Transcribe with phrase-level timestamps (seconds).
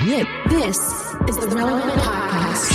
[0.00, 0.78] This
[1.28, 2.70] is the Relevant Podcast.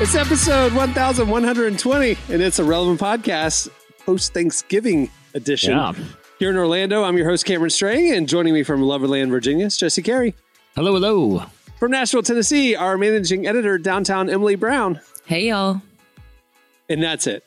[0.00, 3.68] It's episode 1120, and it's a relevant podcast
[4.04, 5.76] post Thanksgiving edition.
[5.76, 5.94] Yeah.
[6.40, 9.76] Here in Orlando, I'm your host, Cameron Strang, and joining me from Loverland, Virginia, is
[9.76, 10.34] Jesse Carey.
[10.74, 11.44] Hello, hello.
[11.78, 15.00] From Nashville, Tennessee, our managing editor, downtown Emily Brown.
[15.24, 15.82] Hey, y'all.
[16.92, 17.44] And that's it.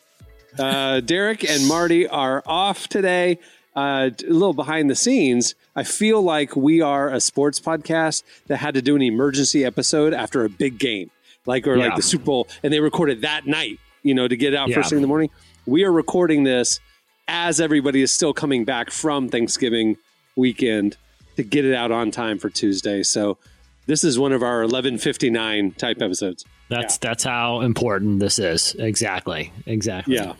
[0.57, 3.39] Uh, Derek and Marty are off today.
[3.75, 5.53] Uh, a little behind the scenes.
[5.75, 10.13] I feel like we are a sports podcast that had to do an emergency episode
[10.13, 11.11] after a big game,
[11.45, 13.79] like or like the Super Bowl, and they recorded that night.
[14.01, 14.75] You know, to get it out Yeah.
[14.77, 15.29] first thing in the morning.
[15.65, 16.79] We are recording this
[17.27, 19.97] as everybody is still coming back from Thanksgiving
[20.35, 20.95] weekend
[21.35, 23.03] to get it out on time for Tuesday.
[23.03, 23.37] So
[23.85, 26.45] this is one of our 11:59 type episodes.
[26.69, 28.75] That's that's how important this is.
[28.79, 29.51] Exactly.
[29.65, 30.15] Exactly.
[30.15, 30.33] Yeah.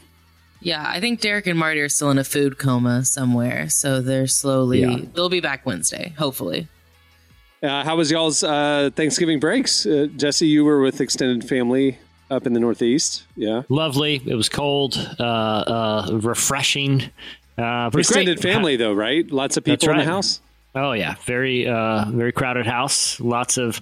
[0.62, 4.26] Yeah, I think Derek and Marty are still in a food coma somewhere, so they're
[4.26, 4.82] slowly.
[4.82, 4.98] Yeah.
[5.14, 6.68] They'll be back Wednesday, hopefully.
[7.62, 9.86] Uh, how was y'all's uh, Thanksgiving breaks?
[9.86, 12.00] Uh, Jesse, you were with extended family
[12.32, 13.26] up in the Northeast.
[13.36, 13.64] Yeah.
[13.70, 14.22] Lovely.
[14.26, 17.04] It was cold, uh, uh, refreshing.
[17.58, 18.54] Uh, Extended great.
[18.54, 19.30] family, though, right?
[19.32, 20.42] Lots of That's people in the house.
[20.76, 23.20] Oh yeah, very uh, very crowded house.
[23.22, 23.80] Lots of,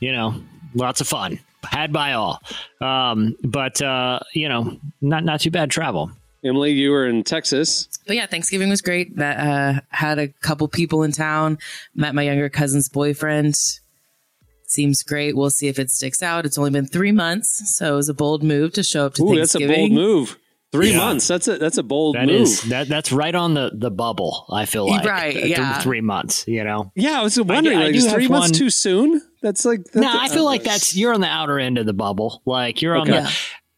[0.00, 0.34] you know,
[0.74, 1.40] lots of fun.
[1.64, 2.40] Had by all,
[2.80, 6.12] um, but uh, you know, not not too bad travel.
[6.44, 7.88] Emily, you were in Texas.
[8.06, 9.16] But yeah, Thanksgiving was great.
[9.16, 11.58] That uh, had a couple people in town.
[11.94, 13.56] Met my younger cousin's boyfriend.
[14.68, 15.36] Seems great.
[15.36, 16.46] We'll see if it sticks out.
[16.46, 19.24] It's only been three months, so it was a bold move to show up to
[19.24, 20.36] Ooh, that's a bold move.
[20.76, 20.98] Three Yeah.
[20.98, 21.26] months.
[21.28, 22.42] That's a that's a bold That move.
[22.42, 24.46] is that that's right on the the bubble.
[24.50, 25.78] I feel like Right, Th- yeah.
[25.80, 26.44] three months.
[26.46, 26.92] You know.
[26.94, 29.22] yeah, I was wondering, I like, do is three months one- too soon?
[29.42, 31.86] That's like No, that's- I feel like uh, that's you're on the outer end of
[31.86, 32.42] the bubble.
[32.46, 33.20] Like you're on Okay.
[33.22, 33.32] the.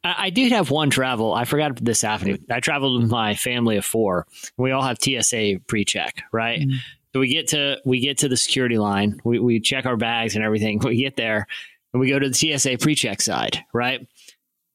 [0.04, 1.34] I, I did have one travel.
[1.34, 2.44] I forgot this happened.
[2.50, 4.26] I traveled with my family of four.
[4.56, 6.60] We all have TSA pre-check, right?
[6.60, 6.76] Mm-hmm.
[7.14, 9.20] So we get to we get to the security line.
[9.24, 10.78] We we check our bags and everything.
[10.84, 11.46] We get there
[11.92, 14.06] and we go to the TSA pre-check side, right?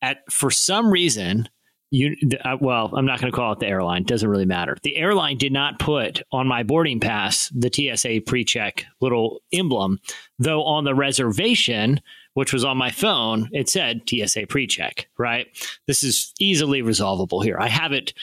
[0.01, 1.47] At for some reason.
[1.93, 4.01] You, uh, well, I'm not going to call it the airline.
[4.01, 4.75] Doesn't really matter.
[4.81, 9.99] The airline did not put on my boarding pass the TSA pre-check little emblem,
[10.39, 12.01] though on the reservation,
[12.33, 15.07] which was on my phone, it said TSA pre-check.
[15.19, 15.45] Right.
[15.85, 17.59] This is easily resolvable here.
[17.59, 18.15] I have it.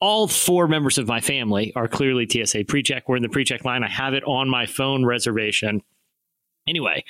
[0.00, 3.08] All four members of my family are clearly TSA pre-check.
[3.08, 3.84] We're in the pre-check line.
[3.84, 5.80] I have it on my phone reservation.
[6.66, 7.04] Anyway,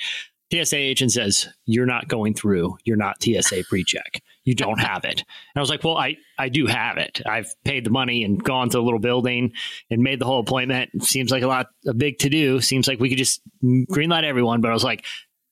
[0.51, 2.77] TSA agent says, You're not going through.
[2.83, 4.21] You're not TSA pre check.
[4.45, 5.19] You don't have it.
[5.19, 7.21] And I was like, Well, I, I do have it.
[7.25, 9.53] I've paid the money and gone to a little building
[9.89, 11.03] and made the whole appointment.
[11.03, 12.59] Seems like a lot, a big to do.
[12.61, 14.61] Seems like we could just greenlight everyone.
[14.61, 15.05] But I was like,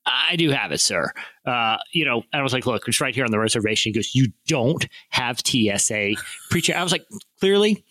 [0.06, 1.12] I do have it, sir.
[1.46, 3.91] Uh, you know, and I was like, look, it's right here on the reservation.
[3.91, 6.13] He goes, you don't have TSA
[6.50, 6.75] pre-check.
[6.75, 7.06] I was like,
[7.40, 7.85] clearly,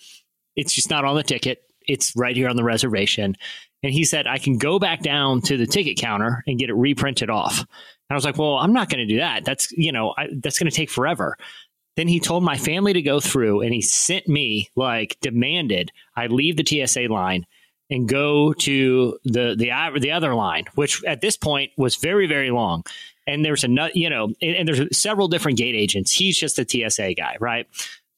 [0.57, 1.63] it's just not on the ticket.
[1.87, 3.37] It's right here on the reservation.
[3.83, 6.75] And he said, I can go back down to the ticket counter and get it
[6.75, 7.65] reprinted off.
[8.11, 9.45] And I was like, well, I'm not going to do that.
[9.45, 11.37] That's, you know, I, that's going to take forever.
[11.97, 16.27] Then he told my family to go through and he sent me, like, demanded I
[16.27, 17.47] leave the TSA line
[17.89, 22.51] and go to the the the other line, which at this point was very very
[22.51, 22.85] long.
[23.27, 26.13] And there's a you know, and, and there's several different gate agents.
[26.13, 27.67] He's just a TSA guy, right?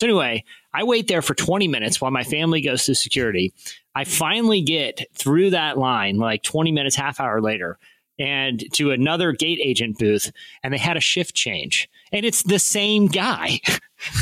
[0.01, 3.53] So anyway, I wait there for 20 minutes while my family goes to security.
[3.95, 7.79] I finally get through that line like 20 minutes, half hour later,
[8.19, 10.31] and to another gate agent booth,
[10.63, 11.89] and they had a shift change.
[12.13, 13.61] And it's the same guy.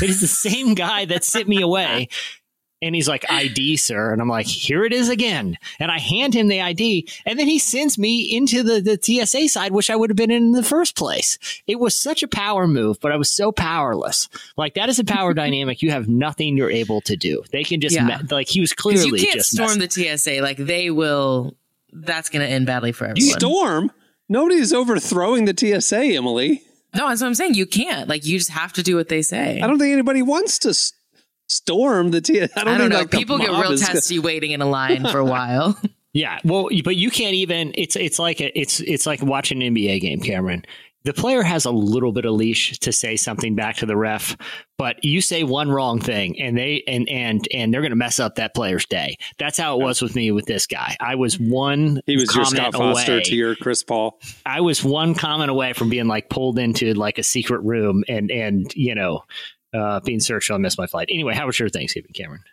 [0.01, 2.09] it is the same guy that sent me away.
[2.83, 4.11] And he's like, ID, sir.
[4.11, 5.55] And I'm like, here it is again.
[5.79, 7.07] And I hand him the ID.
[7.27, 10.31] And then he sends me into the, the TSA side, which I would have been
[10.31, 11.37] in in the first place.
[11.67, 14.29] It was such a power move, but I was so powerless.
[14.57, 15.83] Like, that is a power dynamic.
[15.83, 17.43] You have nothing you're able to do.
[17.51, 18.05] They can just, Yeah.
[18.07, 20.41] me- like, he was clearly you can't storm messing- the TSA.
[20.41, 21.55] Like they will.
[21.91, 23.39] That's going to end badly for You everyone.
[23.39, 23.91] storm.
[24.29, 26.61] Nobody's overthrowing the TSA, Emily.
[26.95, 27.55] no, that's what I'm saying.
[27.55, 28.07] You can't.
[28.07, 29.61] Like you just have to do what they say.
[29.61, 30.93] I don't think anybody wants to s-
[31.47, 32.43] storm the TSA.
[32.59, 32.99] I don't, I don't think, know.
[32.99, 35.77] like, People get mob real is- testy waiting in a line for a while.
[36.13, 37.71] Yeah, well, but you can't even.
[37.75, 40.65] It's it's like a, it's it's like watching an NBA game, Cameron.
[41.03, 44.37] The player has a little bit of leash to say something back to the ref,
[44.77, 48.19] but you say one wrong thing, and they and and and they're going to mess
[48.19, 49.17] up that player's day.
[49.39, 50.95] That's how it was with me with this guy.
[50.99, 52.01] I was one.
[52.05, 53.23] He was your Scott Foster away.
[53.23, 54.19] to your Chris Paul.
[54.45, 58.29] I was one comment away from being like pulled into like a secret room and
[58.29, 59.23] and you know
[59.73, 60.51] uh, being searched.
[60.51, 61.07] I missed my flight.
[61.11, 62.43] Anyway, how was your Thanksgiving, Cameron?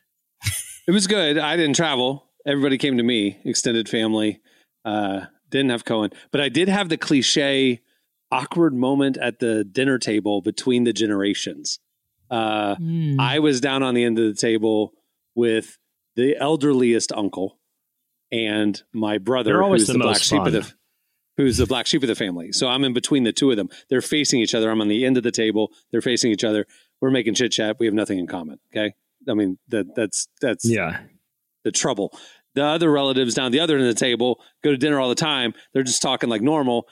[0.87, 1.37] It was good.
[1.37, 2.25] I didn't travel.
[2.47, 4.41] Everybody came to me, extended family.
[4.87, 7.83] Uh, didn't have Cohen, but I did have the cliche
[8.31, 11.79] awkward moment at the dinner table between the generations.
[12.31, 13.19] Uh, Mm.
[13.19, 14.93] I was down on the end of the table
[15.35, 15.79] with
[16.17, 17.59] the elderliest uncle
[18.31, 20.53] and my brother, They're always who's the the, black most sheep of fun.
[20.53, 20.73] the
[21.39, 22.53] who's the black sheep of the family.
[22.53, 23.69] So I'm in between the two of them.
[23.89, 24.71] They're facing each other.
[24.71, 25.73] I'm on the end of the table.
[25.93, 26.67] They're facing each other.
[27.01, 27.77] We're making chit chat.
[27.79, 28.59] We have nothing in common.
[28.73, 28.95] Okay.
[29.29, 31.01] I mean that that's that's Yeah.
[31.65, 32.13] the trouble.
[32.55, 35.15] The other relatives down the other end of the table go to dinner all the
[35.15, 35.55] time.
[35.73, 36.89] They're just talking like normal.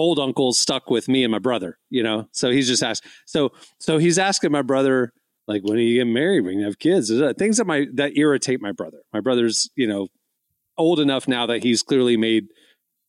[0.00, 2.26] Old uncle's stuck with me and my brother, you know.
[2.32, 3.04] So he's just asked.
[3.26, 5.12] So so he's asking my brother,
[5.46, 6.44] like, when are you getting married?
[6.44, 7.10] When you have kids?
[7.10, 9.02] Uh, things that my that irritate my brother.
[9.12, 10.08] My brother's, you know,
[10.78, 12.46] old enough now that he's clearly made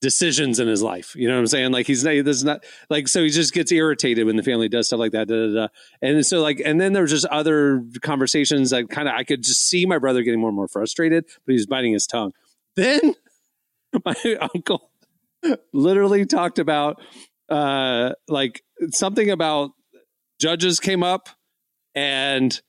[0.02, 1.16] decisions in his life.
[1.16, 1.72] You know what I'm saying?
[1.72, 4.88] Like he's not, there's not like so he just gets irritated when the family does
[4.88, 5.30] stuff like that.
[5.30, 5.68] Da, da, da.
[6.02, 9.66] And so like and then there's just other conversations that kind of I could just
[9.66, 12.34] see my brother getting more and more frustrated, but he was biting his tongue.
[12.76, 13.16] Then
[14.06, 14.16] my
[14.54, 14.91] uncle
[15.74, 17.02] literally talked about
[17.50, 18.62] uh like
[18.92, 19.72] something about
[20.40, 21.30] judges came up
[21.96, 22.62] and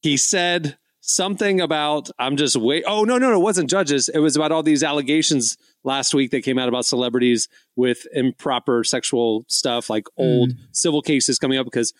[0.00, 2.84] he said something about I'm just wait.
[2.86, 4.08] Oh no, no, no, it wasn't judges.
[4.08, 8.84] It was about all these allegations last week that came out about celebrities with improper
[8.84, 11.64] sexual stuff, like old civil cases coming up.
[11.64, 11.92] Because,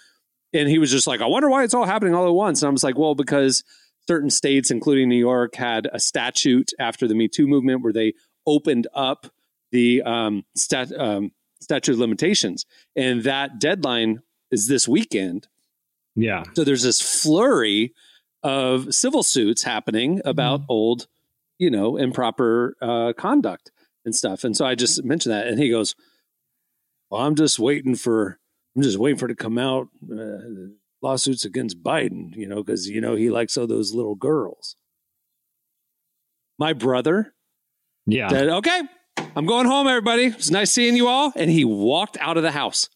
[0.53, 2.63] and he was just like, I wonder why it's all happening all at once.
[2.63, 3.65] And I was like, well, because
[4.07, 8.13] certain states, including New York, had a statute after the Me Too movement where they
[8.47, 9.33] opened up
[9.71, 12.65] the um, stat, um, statute of limitations,
[12.97, 15.49] and that deadline is this weekend.
[16.17, 16.45] Yeah.
[16.55, 17.95] So there's this flurry
[18.43, 21.07] of civil suits happening about old,
[21.59, 23.71] you know, improper uh, conduct
[24.05, 24.45] and stuff.
[24.45, 25.95] And so I just mentioned that, and he goes,
[27.11, 28.39] "Well, I'm just waiting for,
[28.77, 30.39] I'm just waiting for it to come out uh,
[31.03, 34.77] lawsuits against Biden, you know, because you know he likes all those little girls."
[36.59, 37.35] My brother
[38.07, 38.29] Yeah.
[38.29, 38.83] said, "Okay,
[39.39, 40.25] I'm going home, everybody.
[40.27, 42.89] It's nice seeing you all." And he walked out of the house.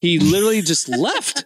[0.00, 1.44] He literally just left.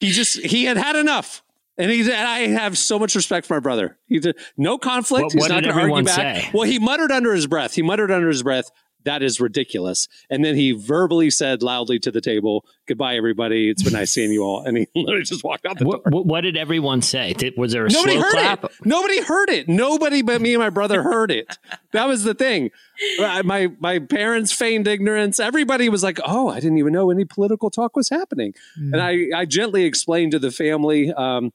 [0.00, 1.42] He just he had had enough.
[1.78, 3.98] And he and I have so much respect for my brother.
[4.06, 5.24] He did no conflict.
[5.24, 6.42] What- He's what not going to argue back.
[6.44, 6.50] say?
[6.52, 7.74] Well, he muttered under his breath.
[7.74, 8.70] He muttered under his breath.
[9.04, 10.08] That is ridiculous.
[10.30, 13.70] And then he verbally said loudly to the table, "Goodbye, everybody.
[13.70, 16.00] It's been nice seeing you all." And he literally just walked out the door.
[16.04, 17.32] What, what, what did everyone say?
[17.32, 18.64] Did, was there a Nobody slow heard clap?
[18.64, 18.72] it.
[18.84, 19.68] Nobody heard it.
[19.68, 21.56] Nobody but me and my brother heard it.
[21.92, 22.70] That was the thing.
[23.18, 25.40] My my parents feigned ignorance.
[25.40, 29.26] Everybody was like, "Oh, I didn't even know any political talk was happening." And I
[29.34, 31.52] I gently explained to the family, um,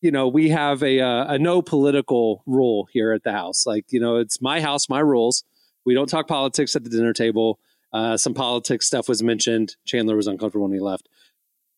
[0.00, 3.64] you know, we have a uh, a no political rule here at the house.
[3.66, 5.44] Like, you know, it's my house, my rules.
[5.84, 7.58] We don't talk politics at the dinner table.
[7.92, 9.76] Uh, some politics stuff was mentioned.
[9.84, 11.08] Chandler was uncomfortable when he left.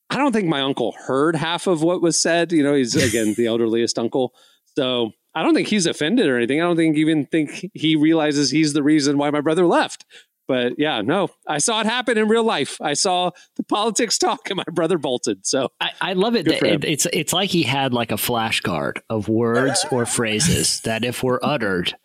[0.09, 2.53] I don't think my uncle heard half of what was said.
[2.53, 4.33] You know, he's again the elderliest uncle.
[4.77, 6.61] So I don't think he's offended or anything.
[6.61, 10.05] I don't think even think he realizes he's the reason why my brother left.
[10.49, 12.81] But yeah, no, I saw it happen in real life.
[12.81, 15.45] I saw the politics talk and my brother bolted.
[15.45, 16.45] So I, I love it.
[16.45, 21.05] That it it's it's like he had like a flashcard of words or phrases that
[21.05, 21.97] if were uttered,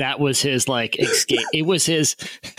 [0.00, 1.46] that was his like escape.
[1.52, 2.16] It was his.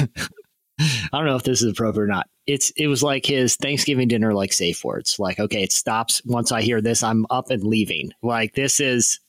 [0.80, 2.28] I don't know if this is appropriate or not.
[2.48, 5.18] It's it was like his Thanksgiving dinner like safe words.
[5.20, 7.04] Like okay, it stops once I hear this.
[7.04, 8.12] I'm up and leaving.
[8.22, 9.20] Like this is.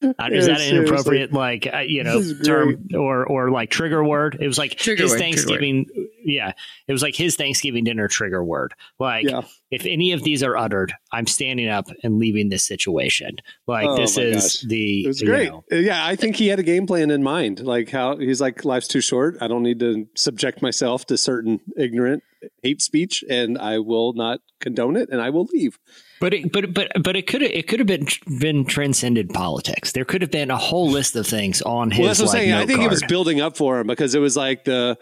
[0.00, 0.76] Uh, is Yeah, that an seriously.
[0.78, 4.38] inappropriate like uh, you know term or or like trigger word?
[4.40, 5.18] It was like Trigger his word.
[5.18, 5.86] Thanksgiving.
[6.24, 6.52] Yeah,
[6.86, 8.74] it was like his Thanksgiving dinner trigger word.
[9.00, 13.38] Like yeah, if any of these are uttered, I'm standing up and leaving this situation.
[13.66, 14.60] Like Oh this is gosh.
[14.68, 15.48] the it was you great.
[15.50, 17.60] know, Uh, Yeah, I think he had a game plan in mind.
[17.60, 19.36] Like how he's like, life's too short.
[19.40, 22.22] I don't need to subject myself to certain ignorant
[22.62, 25.76] hate speech, and I will not condone it, and I will leave.
[26.20, 28.06] But it, but but but it could it could have been
[28.40, 29.92] been transcended politics.
[29.92, 32.00] There could have been a whole list of things on his.
[32.00, 32.52] Well, that's what I'm saying.
[32.52, 34.98] I think it was building up for him because it was like the,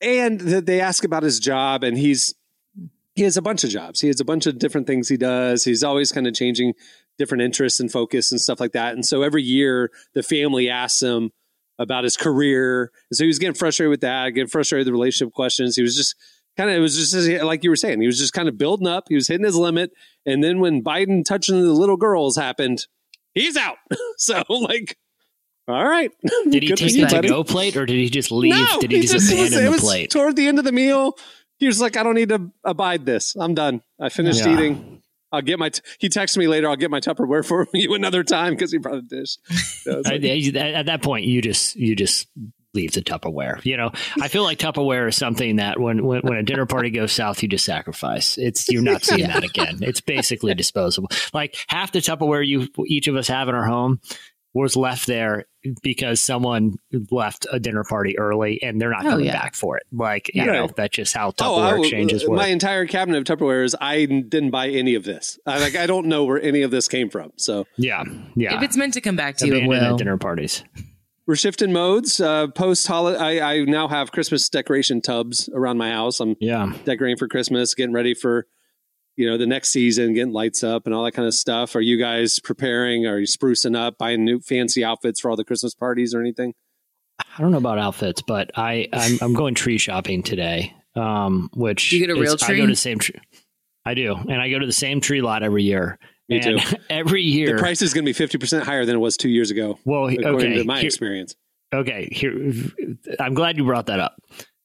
[0.00, 2.34] and th- they ask about his job, and he's
[3.14, 4.00] he has a bunch of jobs.
[4.00, 5.64] He has a bunch of different things he does.
[5.64, 6.74] He's always kind of changing
[7.18, 8.94] different interests and focus and stuff like that.
[8.94, 11.30] And so every year, the family asks him
[11.78, 12.92] about his career.
[13.10, 15.76] And so he was getting frustrated with that, getting frustrated with the relationship questions.
[15.76, 16.14] He was just
[16.56, 18.86] kind of, it was just like you were saying, he was just kind of building
[18.86, 19.04] up.
[19.08, 19.90] He was hitting his limit.
[20.24, 22.86] And then when Biden touching the little girls happened,
[23.34, 23.76] he's out.
[24.18, 24.96] so, like,
[25.68, 26.10] all right.
[26.48, 28.54] Did he Good take the to go plate or did he just leave?
[28.54, 30.10] No, did he, just, was- abandon the was plate?
[30.10, 31.16] toward the end of the meal.
[31.58, 33.34] He was like, "I don't need to abide this.
[33.34, 33.80] I'm done.
[33.98, 34.52] I finished Yeah.
[34.52, 35.00] eating.
[35.32, 35.80] I'll get my." T-.
[35.98, 36.68] He texted me later.
[36.68, 39.38] I'll get my Tupperware for you another time because he brought a dish.
[39.82, 42.28] So I was I- like, at that point, you just you just
[42.76, 43.64] leave the Tupperware.
[43.64, 43.90] You know,
[44.20, 47.42] I feel like Tupperware is something that when when, when a dinner party goes south,
[47.42, 48.38] you just sacrifice.
[48.38, 49.78] It's you're not seeing that again.
[49.82, 51.08] It's basically disposable.
[51.34, 54.00] Like half the Tupperware you each of us have in our home.
[54.54, 55.44] was left there
[55.82, 56.76] because someone
[57.10, 59.32] left a dinner party early and they're not Oh, coming yeah.
[59.42, 59.82] back for it.
[59.92, 60.52] Like, you Yeah.
[60.52, 60.76] know, Right.
[60.76, 62.38] that's just how Oh, Tupperware I- exchanges work.
[62.38, 65.38] my entire cabinet of Tupperware is I didn't buy any of this.
[65.44, 65.76] I like.
[65.76, 67.32] I don't know where any of this came from.
[67.36, 68.04] So yeah.
[68.34, 68.56] Yeah.
[68.56, 69.96] If it's meant to come back to you, it Abandoned at will.
[69.98, 70.64] dinner parties.
[71.26, 72.20] We're shifting modes.
[72.20, 76.20] Uh, Post holiday, I, I now have Christmas decoration tubs around my house.
[76.20, 76.72] I'm Yeah.
[76.84, 78.46] decorating for Christmas, getting ready for
[79.16, 81.74] you know the next season, getting lights up and all that kind of stuff.
[81.74, 83.06] Are you guys preparing?
[83.06, 86.54] Are you sprucing up, buying new fancy outfits for all the Christmas parties or anything?
[87.18, 90.74] I don't know about outfits, but I I'm, I'm going tree shopping today.
[90.94, 93.20] Um, which You get a is- real I go to the same tree.
[93.84, 95.98] I do, and I go to the same tree lot every year.
[96.28, 96.76] Me and too.
[96.90, 99.28] every year, The price is going to be fifty percent higher than it was two
[99.28, 101.36] years ago, well, according okay, to my here- experience.
[101.74, 102.08] okay.
[102.10, 102.52] Here,
[103.20, 104.16] I'm glad you brought that up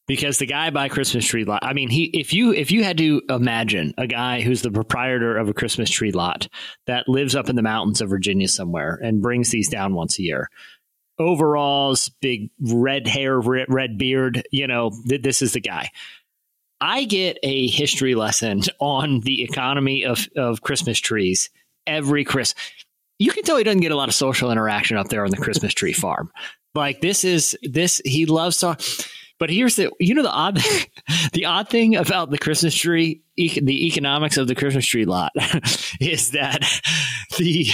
[0.08, 1.64] because the guy by Christmas tree lot.
[1.64, 5.38] I mean, he if you if you had to imagine a guy who's the proprietor
[5.38, 6.48] of a Christmas tree lot
[6.88, 10.24] that lives up in the mountains of Virginia somewhere and brings these down once a
[10.24, 10.50] year.
[11.20, 14.44] Overalls, big red hair, red, red beard.
[14.52, 15.90] You know, th- this is the guy.
[16.82, 21.50] I get a history lesson on the economy of, of Christmas trees
[21.88, 22.56] every Chris.
[23.20, 25.38] You can tell he doesn't get a lot of social interaction up there on the
[25.38, 26.32] Christmas tree farm.
[26.74, 28.78] Like this is this he loves to.
[29.38, 30.60] But here's the you know the odd
[31.34, 35.32] the odd thing about the Christmas tree e- the economics of the Christmas tree lot
[36.00, 36.62] is that
[37.38, 37.68] the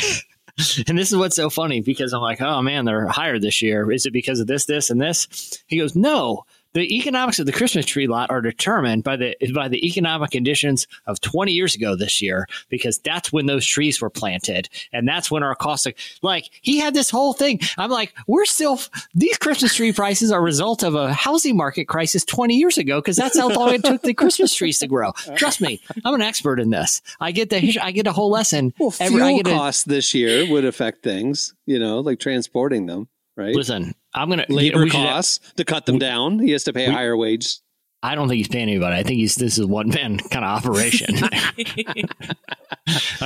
[0.88, 3.92] and this is what's so funny because I'm like, oh man, they're higher this year.
[3.92, 5.62] Is it because of this, this, and this?
[5.68, 6.46] He goes, no.
[6.74, 10.88] The economics of the Christmas tree lot are determined by the by the economic conditions
[11.06, 15.32] of 20 years ago this year because that's when those trees were planted and that's
[15.32, 15.86] when our costs.
[15.86, 17.60] Of, like he had this whole thing.
[17.78, 18.80] I'm like, we're still
[19.16, 23.00] these Christmas tree prices are a result of a housing market crisis 20 years ago
[23.02, 25.12] because that's how long it took the Christmas trees to grow.
[25.36, 27.02] Trust me, I'm an expert in this.
[27.20, 28.74] I get the I get a whole lesson.
[28.80, 32.86] Well, every- I fuel a- costs this year would affect things, you know, like transporting
[32.86, 33.56] them, right?
[33.56, 36.40] Listen, I'm gonna Labor we should- costs to cut them down.
[36.40, 37.60] He has to pay a we- higher wage.
[38.04, 38.96] I don't think he's paying anybody.
[38.96, 41.16] I think he's this is one man kind of operation.
[41.24, 41.52] I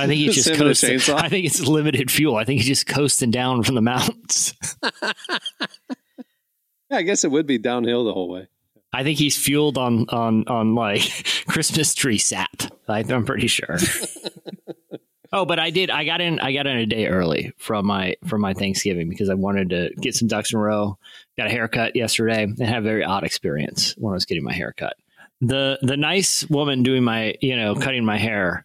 [0.06, 0.64] think he's Just just him and a
[0.98, 1.14] coasting.
[1.14, 2.36] I think it's limited fuel.
[2.36, 4.54] I think he's just coasting down from the mountains.
[6.90, 8.48] Yeah, I guess it would be downhill the whole way.
[8.92, 11.00] I think he's fueled on on on like
[11.48, 12.50] Christmas tree sap.
[12.86, 13.78] I, I'm pretty sure.
[15.32, 15.90] Oh, but I did.
[15.90, 16.38] I got in.
[16.40, 19.90] I got in a day early from my from my Thanksgiving because I wanted to
[20.00, 20.98] get some ducks in a row.
[21.36, 24.52] Got a haircut yesterday and had a very odd experience when I was getting my
[24.52, 24.96] haircut.
[25.40, 28.64] The the nice woman doing my you know cutting my hair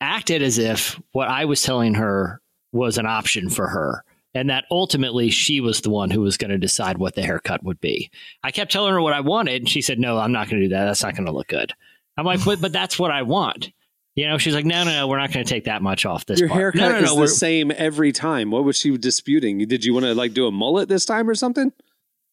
[0.00, 2.40] acted as if what I was telling her
[2.72, 4.04] was an option for her.
[4.36, 7.62] And that ultimately she was the one who was going to decide what the haircut
[7.62, 8.10] would be.
[8.42, 10.68] I kept telling her what I wanted, and she said, "No, I'm not going to
[10.68, 10.86] do that.
[10.86, 11.72] That's not going to look good."
[12.16, 13.70] I'm like, "But, but that's what I want."
[14.16, 16.26] You know, she's like, "No, no, no, we're not going to take that much off
[16.26, 18.50] this." Your part." haircut no, no, no, is the same every time.
[18.50, 19.58] What was she disputing?
[19.66, 21.72] Did you want to like do a mullet this time or something?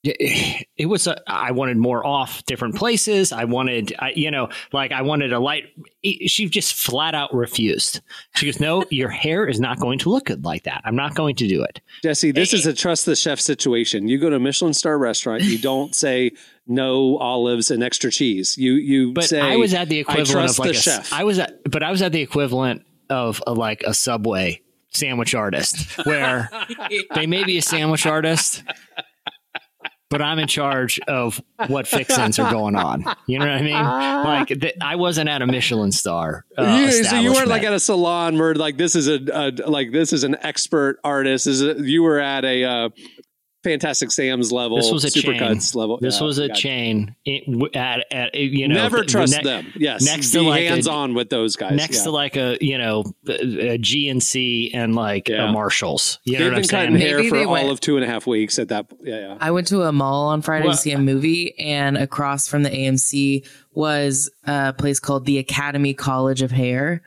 [0.04, 3.32] it was a, I wanted more off different places.
[3.32, 5.66] I wanted, I, you know, like I wanted a light.
[6.04, 8.02] She just flat out refused.
[8.36, 10.82] She goes, "No, your hair is not going to look good like that.
[10.86, 14.08] I'm not going to do it." Jesse, this is a trust the chef situation.
[14.08, 16.32] You go to a Michelin star restaurant, you don't say
[16.72, 18.58] no olives and extra cheese.
[18.58, 21.12] You you But say I was at the equivalent of like a, chef.
[21.14, 24.62] I was at, but I was at the equivalent of a, like a Subway
[24.94, 26.50] sandwich artist, where
[27.16, 28.64] they may be a sandwich artist,
[30.10, 33.06] but I'm in charge of what fixins are going on.
[33.28, 33.74] You know what I mean?
[33.74, 36.46] Like th- I wasn't at a Michelin star.
[36.58, 39.52] Uh, You- so you weren't like at a salon where like this is a, a
[39.70, 41.46] like this is an expert artist.
[41.46, 42.90] This is a, you were at a uh,
[43.64, 44.78] Fantastic Sam's level.
[44.78, 45.36] This was a chain.
[45.36, 46.00] Supercuts level.
[46.00, 47.16] This Yeah, was a chain.
[47.26, 49.72] It, at, at you know Never the- the trust ne- them.
[49.78, 51.76] Yes, next be to like a- hands on with those guys.
[51.78, 52.04] next yeah.
[52.06, 55.50] to like a you know a GNC and like Yeah.
[55.50, 56.20] a Marshalls.
[56.24, 56.86] You know They've what I'm been saying?
[56.94, 58.88] cutting hair Maybe for they all went- of two and a half weeks at that.
[59.04, 59.38] Yeah, yeah.
[59.40, 62.64] I went to a mall on Friday Well- to see a movie, and across from
[62.64, 67.02] the AMC was a place called the Academy College of Hair.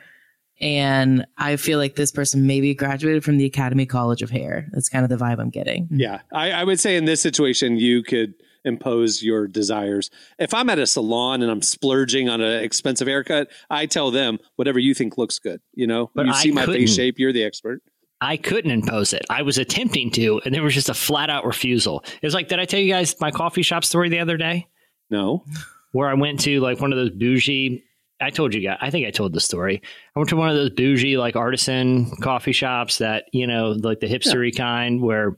[0.65, 4.69] And I feel like this person maybe graduated from the Academy College of Hair.
[4.73, 5.89] That's kind of the vibe I'm getting.
[5.91, 8.33] Yeah, I, I would say in this situation you could
[8.65, 10.09] impose your desires.
[10.39, 14.39] If I'm at a salon and I'm splurging on an expensive haircut, I tell them
[14.57, 15.61] whatever you think looks good.
[15.75, 16.81] You know, But you I see my couldn't.
[16.81, 17.83] face shape, you're the expert.
[18.23, 19.23] I couldn't impose it.
[19.29, 22.03] I was attempting to, and there was just a flat out refusal.
[22.23, 24.67] It was like, did I tell you guys my coffee shop story the other day?
[25.11, 25.45] No,
[25.93, 27.85] Where I went to like one of those bougie.
[28.21, 28.79] I told you guys.
[28.81, 29.83] I think I told the story.
[30.15, 34.01] I went to one of those bougie like artisan coffee shops that you know, like
[34.01, 35.37] the hipstery kind, where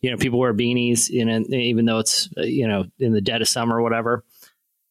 [0.00, 3.20] you know people wear beanies, you know, even though it's uh, you know in the
[3.20, 4.24] dead of summer or whatever,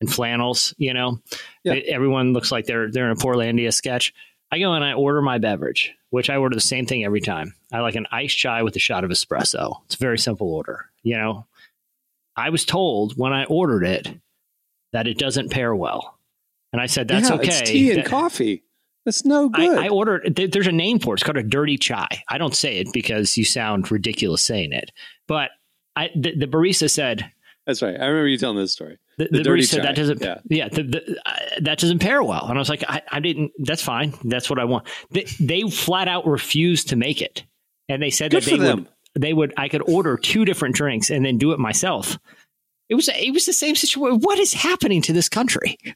[0.01, 0.73] and flannels.
[0.77, 1.19] You know,
[1.63, 1.73] Yeah.
[1.73, 4.13] Everyone looks like they're they're in a Portlandia sketch.
[4.51, 7.55] I go and I order my beverage, which I order the same thing every time.
[7.73, 9.81] I like an iced chai with a shot of espresso.
[9.85, 10.85] It's a very simple order.
[11.03, 11.47] You know,
[12.35, 14.07] I was told when I ordered it
[14.93, 16.14] that it doesn't pair well,
[16.75, 17.47] and I said that's Yeah, okay.
[17.47, 18.63] It's tea and That- coffee.
[19.05, 19.77] That's no good.
[19.77, 20.35] I, I ordered.
[20.35, 21.17] th- There's a name for it.
[21.17, 22.07] It's called a dirty chai.
[22.27, 24.91] I don't say it because you sound ridiculous saying it,
[25.27, 25.51] but
[25.95, 27.23] I the, the barista said
[27.67, 27.93] That's right.
[27.99, 28.97] I remember you telling this story.
[29.19, 30.21] the, The the, dirty barista said chai, that doesn't.
[30.23, 30.39] yeah.
[30.49, 32.47] Yeah, the, the, uh, that doesn't pair well.
[32.47, 33.51] And I was like, I, I didn't.
[33.59, 34.13] That's fine.
[34.23, 34.87] That's what I want.
[35.11, 37.43] They, they flat out refused to make it,
[37.87, 38.87] and they said Good that they would.
[39.17, 39.53] They would.
[39.55, 42.17] I could order two different drinks and then do it myself.
[42.89, 43.09] It was.
[43.09, 44.19] It was the same situation.
[44.19, 45.77] What is happening to this country?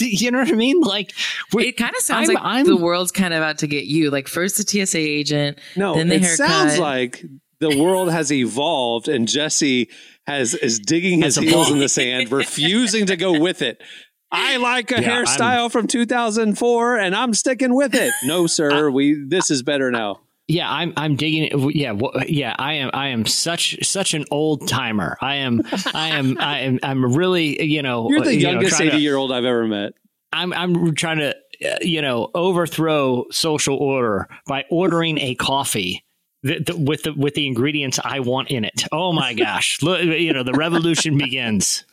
[0.00, 0.80] You know what I mean?
[0.80, 1.12] Like,
[1.54, 4.10] It kind of sounds I'm- like I'm- the world's kind of out to get you.
[4.12, 6.36] Like first the TSA agent, No, then the it haircut.
[6.46, 7.24] sounds like
[7.58, 9.88] the world has evolved and Jesse
[10.24, 13.82] has is digging his Has heels in the sand, refusing to go with it.
[14.30, 18.12] I like a Yeah, I'm- hairstyle from 2004 and I'm sticking with it.
[18.22, 20.20] No, sir, we this is better now.
[20.48, 21.76] Yeah, I'm I'm digging it.
[21.76, 25.18] Yeah, wha- yeah, I am I am such such an old timer.
[25.20, 25.62] I am
[25.94, 28.94] I am I am I'm really you know You're the you know, youngest trying to-
[28.96, 29.92] 80 year old I've ever met.
[30.32, 36.02] I'm I'm trying to uh, you know overthrow social order by ordering a coffee.
[36.46, 38.84] th- th- with the with the ingredients I want in it.
[38.92, 39.78] Oh my gosh!
[39.82, 41.84] Look, you know the revolution begins.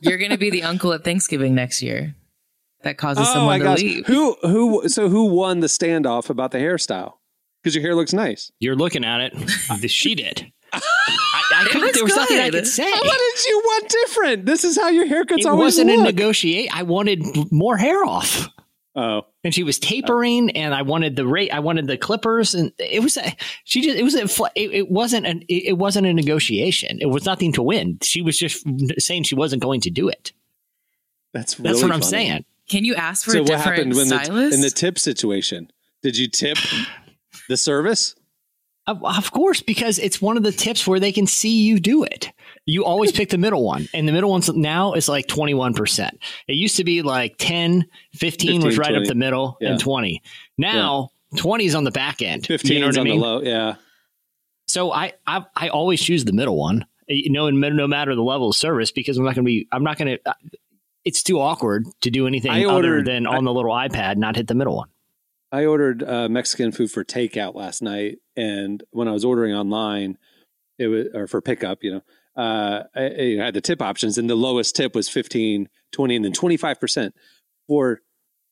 [0.00, 2.14] You're going to be the uncle at Thanksgiving next year.
[2.82, 3.78] That causes Oh someone my to gosh.
[3.80, 4.06] leave.
[4.06, 7.14] Who who so who won the standoff about the hairstyle?
[7.68, 8.50] Because your hair looks nice.
[8.60, 9.34] You're looking at it.
[9.90, 10.50] She did.
[10.72, 12.64] I, I couldn't, looks there was nothing I good.
[12.64, 12.90] could say.
[12.90, 13.02] What
[13.34, 14.46] did you want different?
[14.46, 16.70] This is how your haircuts It always wasn't a negotiate.
[16.74, 17.22] I wanted
[17.52, 18.48] more hair off.
[18.96, 22.72] oh, and she was tapering and i wanted the rate i wanted the clippers and
[22.78, 23.32] it was a,
[23.64, 24.14] she just it was.
[24.16, 24.24] A,
[24.56, 28.20] it, it wasn't an it, it wasn't a negotiation it was nothing to win she
[28.22, 28.64] was just
[28.98, 30.32] saying she wasn't going to do it
[31.32, 34.08] that's that's really what i'm saying Can you ask for So a what happened when
[34.08, 34.54] the, stylist?
[34.56, 35.70] in the tip situation?
[36.02, 36.58] Did you tip
[37.48, 38.14] the service?
[38.86, 42.04] of, of course because it's one of the tips where they can see you do
[42.04, 42.32] it
[42.64, 46.10] you always pick the middle one and the middle one's now is like 21%
[46.48, 49.02] it used to be like 10 15, was right 20.
[49.02, 49.72] up the middle Yeah.
[49.72, 50.22] and 20
[50.56, 53.20] now 20 is on the back end Fifteen you know what I mean?
[53.20, 53.42] the low.
[53.42, 53.74] Yeah.
[54.66, 58.14] So I, I I always choose the middle one, eh, you know, and no matter
[58.14, 60.30] the level of service, because I'm not going to be, I'm not going to.
[60.30, 60.34] Uh,
[61.04, 64.46] it's too awkward to do anything I other than on the little iPad not hit
[64.46, 64.88] the middle one.
[65.50, 70.18] I ordered uh, Mexican food for takeout last night, and when I was ordering online,
[70.78, 72.02] it was or for pickup, you know,
[72.42, 76.24] uh, I, I had the tip options, and the lowest tip was 15, 20, and
[76.24, 77.14] then twenty five percent
[77.66, 78.00] for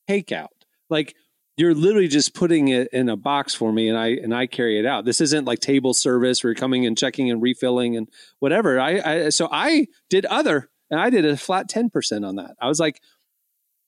[0.08, 0.48] takeout.
[0.88, 1.14] Like
[1.56, 4.78] you're literally just putting it in a box for me, and I and I carry
[4.78, 5.04] it out.
[5.04, 8.08] This isn't like table service where you're coming and checking and refilling and
[8.40, 8.80] whatever.
[8.80, 12.56] I, I so I did other, and I did a flat ten percent on that.
[12.60, 13.00] I was like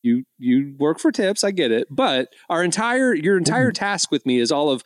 [0.03, 4.25] you you work for tips i get it but our entire your entire task with
[4.25, 4.83] me is all of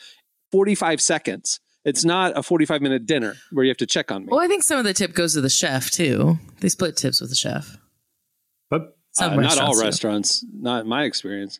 [0.53, 1.61] 45 seconds.
[1.85, 4.29] It's not a 45 minute dinner where you have to check on me.
[4.31, 6.39] Well, I think some of the tip goes to the chef too.
[6.61, 7.79] They split tips with the chef.
[8.71, 9.81] But Some Uh, not all do.
[9.81, 10.45] restaurants.
[10.55, 11.59] Not in my experience.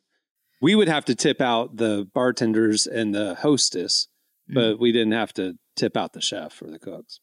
[0.61, 4.09] We would have to tip out the bartenders and the hostess
[4.49, 7.21] but we didn't have to tip out the chef or the cooks.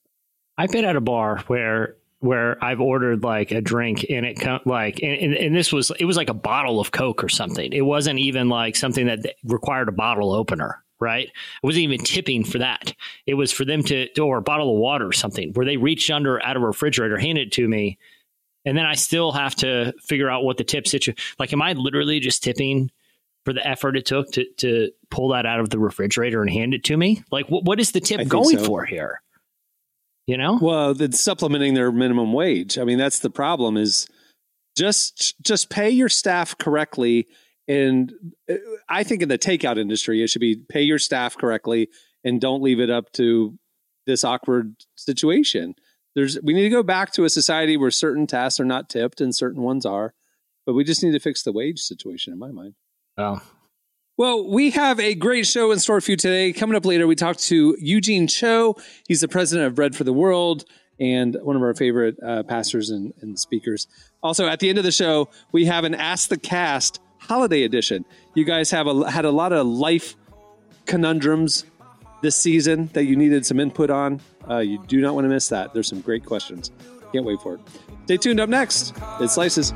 [0.57, 4.59] I've been at a bar where where I've ordered like a drink and it come
[4.65, 7.71] like and, and, and this was it was like a bottle of Coke or something.
[7.71, 10.83] It wasn't even like something that required a bottle opener.
[11.01, 12.93] Right, it wasn't even tipping for that.
[13.25, 16.11] It was for them to, or a bottle of water or something, where they reached
[16.11, 17.97] under out of a refrigerator, handed it to me,
[18.65, 21.15] and then I still have to figure out what the tip situation.
[21.39, 22.91] Like, am I literally just tipping
[23.45, 26.73] for the effort it took to to pull that out of the refrigerator and hand
[26.73, 27.23] it to me?
[27.31, 28.65] Like, what what is the tip going so.
[28.65, 29.21] for here?
[30.29, 32.77] You know, well it's supplementing their minimum wage.
[32.77, 34.07] I mean that's the problem is
[34.77, 37.27] just just pay your staff correctly
[37.67, 38.13] and
[38.49, 38.55] uh,
[38.87, 41.89] i think in the takeout industry it should be pay your staff correctly
[42.23, 43.57] and don't leave it up to
[44.05, 45.75] this awkward situation.
[46.15, 49.21] There's we need to go back to a society where certain tasks are not tipped
[49.21, 50.13] and certain ones are
[50.65, 52.75] but we just need to fix the wage situation in my mind.
[53.17, 53.41] Well,
[54.19, 56.51] well, we have a great show in store for you today.
[56.51, 58.75] Coming up later, we talk to Eugene Cho.
[59.07, 60.65] He's the president of Bread for the World
[60.99, 63.87] and one of our favorite uh, pastors and, and speakers.
[64.21, 68.03] Also, at the end of the show, we have an Ask the Cast holiday edition.
[68.33, 70.17] You guys have a, had a lot of life
[70.85, 71.63] conundrums
[72.21, 74.19] this season that you needed some input on.
[74.49, 75.73] Uh, you do not want to miss that.
[75.73, 76.71] There's some great questions.
[77.13, 77.61] Can't wait for it.
[78.03, 78.93] Stay tuned up next.
[79.21, 79.73] It slices.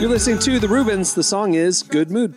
[0.00, 1.12] You're listening to The Rubens.
[1.12, 2.34] The song is Good Mood.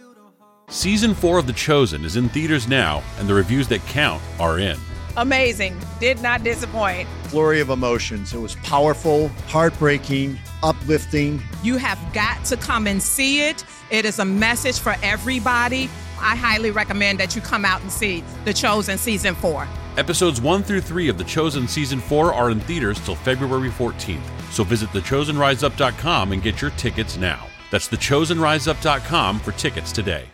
[0.67, 4.59] Season 4 of The Chosen is in theaters now, and the reviews that count are
[4.59, 4.77] in.
[5.17, 5.79] Amazing.
[5.99, 7.07] Did not disappoint.
[7.25, 8.33] flurry of emotions.
[8.33, 11.41] It was powerful, heartbreaking, uplifting.
[11.61, 13.65] You have got to come and see it.
[13.89, 15.89] It is a message for everybody.
[16.19, 19.67] I highly recommend that you come out and see The Chosen Season 4.
[19.97, 24.21] Episodes 1 through 3 of The Chosen Season 4 are in theaters till February 14th,
[24.51, 27.47] so visit thechosenriseup.com and get your tickets now.
[27.71, 30.25] That's thechosenriseup.com for tickets today.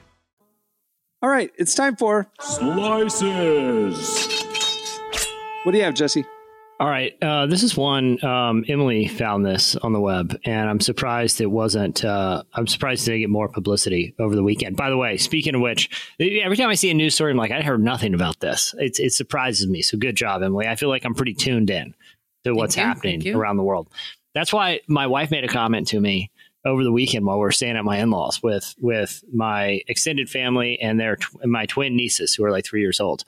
[1.22, 4.43] All right, it's time for Slices.
[5.64, 6.26] What do you have, Jesse?
[6.80, 8.24] All right, uh, this is one.
[8.26, 12.04] Um, Emily found this on the web, and I'm surprised it wasn't.
[12.04, 14.76] Uh, I'm surprised it didn't get more publicity over the weekend.
[14.76, 17.52] By the way, speaking of which, every time I see a news story, I'm like,
[17.52, 18.74] I heard nothing about this.
[18.80, 19.82] It's, it surprises me.
[19.82, 20.68] So good job, Emily.
[20.68, 21.94] I feel like I'm pretty tuned in
[22.44, 23.88] to what's you, happening around the world.
[24.34, 26.32] That's why my wife made a comment to me
[26.66, 30.80] over the weekend while we are staying at my in-laws with with my extended family
[30.82, 33.26] and their tw- and my twin nieces who are like three years old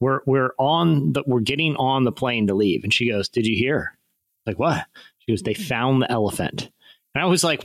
[0.00, 3.46] we're we're on the we're getting on the plane to leave and she goes did
[3.46, 3.96] you hear
[4.46, 4.86] like what
[5.18, 6.70] she goes they found the elephant
[7.14, 7.62] and i was like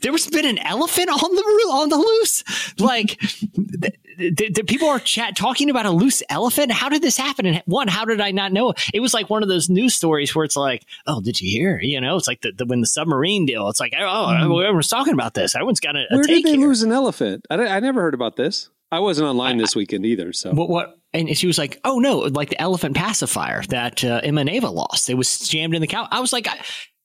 [0.00, 2.44] there was been an elephant on the on the loose
[2.80, 3.20] like
[3.54, 7.46] the, the, the people are chat talking about a loose elephant how did this happen
[7.46, 10.34] and one how did i not know it was like one of those news stories
[10.34, 12.86] where it's like oh did you hear you know it's like the, the when the
[12.86, 14.42] submarine deal it's like oh mm-hmm.
[14.42, 16.60] everyone's talking about this everyone's got a, a Where did they here.
[16.60, 17.46] lose an elephant?
[17.50, 18.70] I, I never heard about this.
[18.90, 20.32] I wasn't online this weekend either.
[20.32, 20.98] So What, what?
[21.14, 25.08] And she was like, "Oh no, like the elephant pacifier that uh, Emma Neva lost.
[25.08, 26.60] It was jammed in the cow." I was like, I-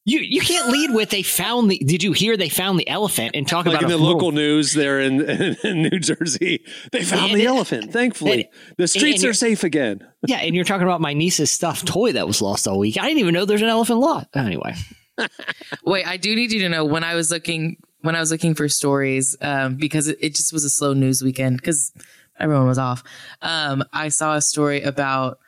[0.06, 1.78] "You you can't lead with they found the.
[1.78, 4.32] Did you hear they found the elephant and talk like about in the little- local
[4.32, 5.22] news there in,
[5.64, 7.94] in, New Jersey, they found the it- elephant.
[7.94, 10.06] Thankfully, and- the streets and are safe again.
[10.28, 12.98] Yeah, and you're talking about my niece's stuffed toy that was lost all week.
[12.98, 14.28] I didn't even know there's an elephant lot.
[14.36, 14.76] Anyway,
[15.86, 18.56] Wait, I do need you to know when I was looking when I was looking
[18.56, 21.92] for stories um, because it, it just was a slow news weekend because
[22.40, 23.04] everyone was off.
[23.42, 25.40] Um, I saw a story about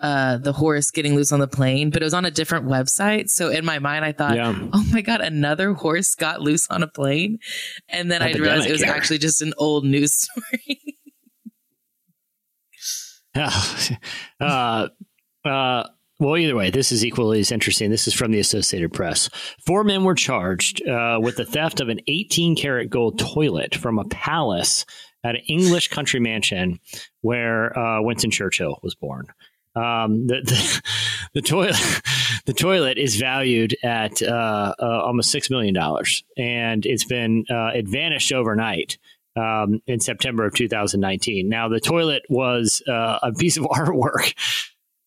[0.00, 3.28] uh, the horse getting loose on the plane, but it was on a different website.
[3.30, 4.54] So in my mind, I thought, Yeah.
[4.72, 7.38] "Oh my god, another horse got loose on a plane,"
[7.88, 8.92] and then I realized it was here.
[8.92, 10.94] actually just an old news story.
[14.40, 14.88] uh,
[15.44, 15.84] uh,
[16.20, 17.90] well, either way, this is equally as interesting.
[17.90, 19.28] This is from the Associated Press.
[19.64, 23.98] Four men were charged uh, with the theft of an 18 karat gold toilet from
[23.98, 24.84] a palace
[25.24, 26.80] at an English country mansion
[27.20, 29.26] where uh, Winston Churchill was born.
[29.74, 30.82] Um, the, the,
[31.34, 31.76] the toilet
[32.46, 37.70] the toilet is valued at uh, uh, almost six million dollars, and it's been uh,
[37.74, 38.98] it vanished overnight
[39.36, 41.48] um, in September of 2019.
[41.48, 44.34] Now, the toilet was uh, a piece of artwork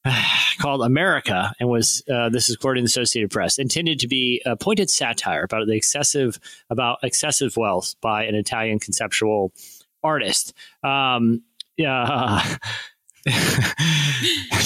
[0.60, 4.42] called America, and was uh, this is according to the Associated Press, intended to be
[4.46, 9.52] a pointed satire about the excessive about excessive wealth by an Italian conceptual
[10.04, 10.54] artist.
[10.84, 11.44] Um,
[11.78, 12.58] yeah.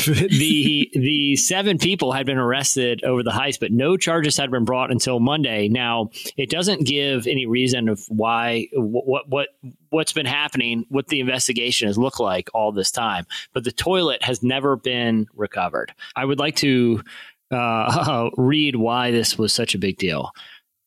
[0.06, 4.63] the the seven people had been arrested over the heist, but no charges had been
[4.63, 5.67] brought until Monday.
[5.67, 9.50] Now it doesn't give any reason of why what what
[9.89, 13.26] what's been happening, what the investigation has looked like all this time.
[13.54, 15.93] But the toilet has never been recovered.
[16.15, 17.04] I would like to
[17.52, 20.32] uh, read why this was such a big deal.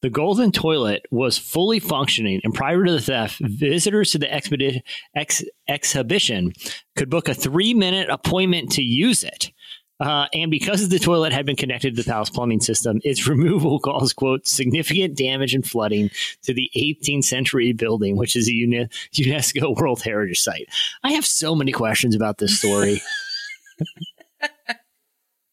[0.01, 4.83] The golden toilet was fully functioning, and prior to the theft, visitors to the
[5.15, 6.53] ex- exhibition
[6.97, 9.51] could book a three minute appointment to use it.
[10.01, 13.81] Uh, and because the toilet had been connected to the palace plumbing system, its removal
[13.81, 16.11] caused, quote, significant damage and flooding
[16.43, 20.69] to the 18th century building, which is a UNESCO World Heritage Site.
[21.03, 23.03] I have so many questions about this story.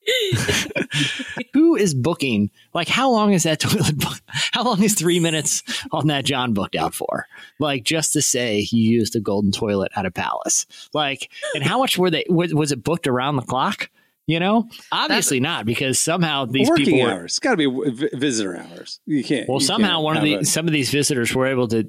[1.53, 2.51] Who is booking?
[2.73, 3.97] Like, how long is that toilet?
[3.97, 4.19] Book?
[4.27, 7.27] How long is three minutes on that John booked out for?
[7.59, 10.65] Like, just to say he used a golden toilet at a palace.
[10.93, 12.25] Like, and how much were they?
[12.29, 13.89] Was, was it booked around the clock?
[14.27, 17.11] You know, obviously not because somehow these Working people were.
[17.11, 17.33] hours.
[17.33, 18.99] It's got to be w- vi- visitor hours.
[19.05, 19.47] You can't.
[19.47, 21.67] Well, you somehow can't one of have the a- some of these visitors were able
[21.67, 21.83] to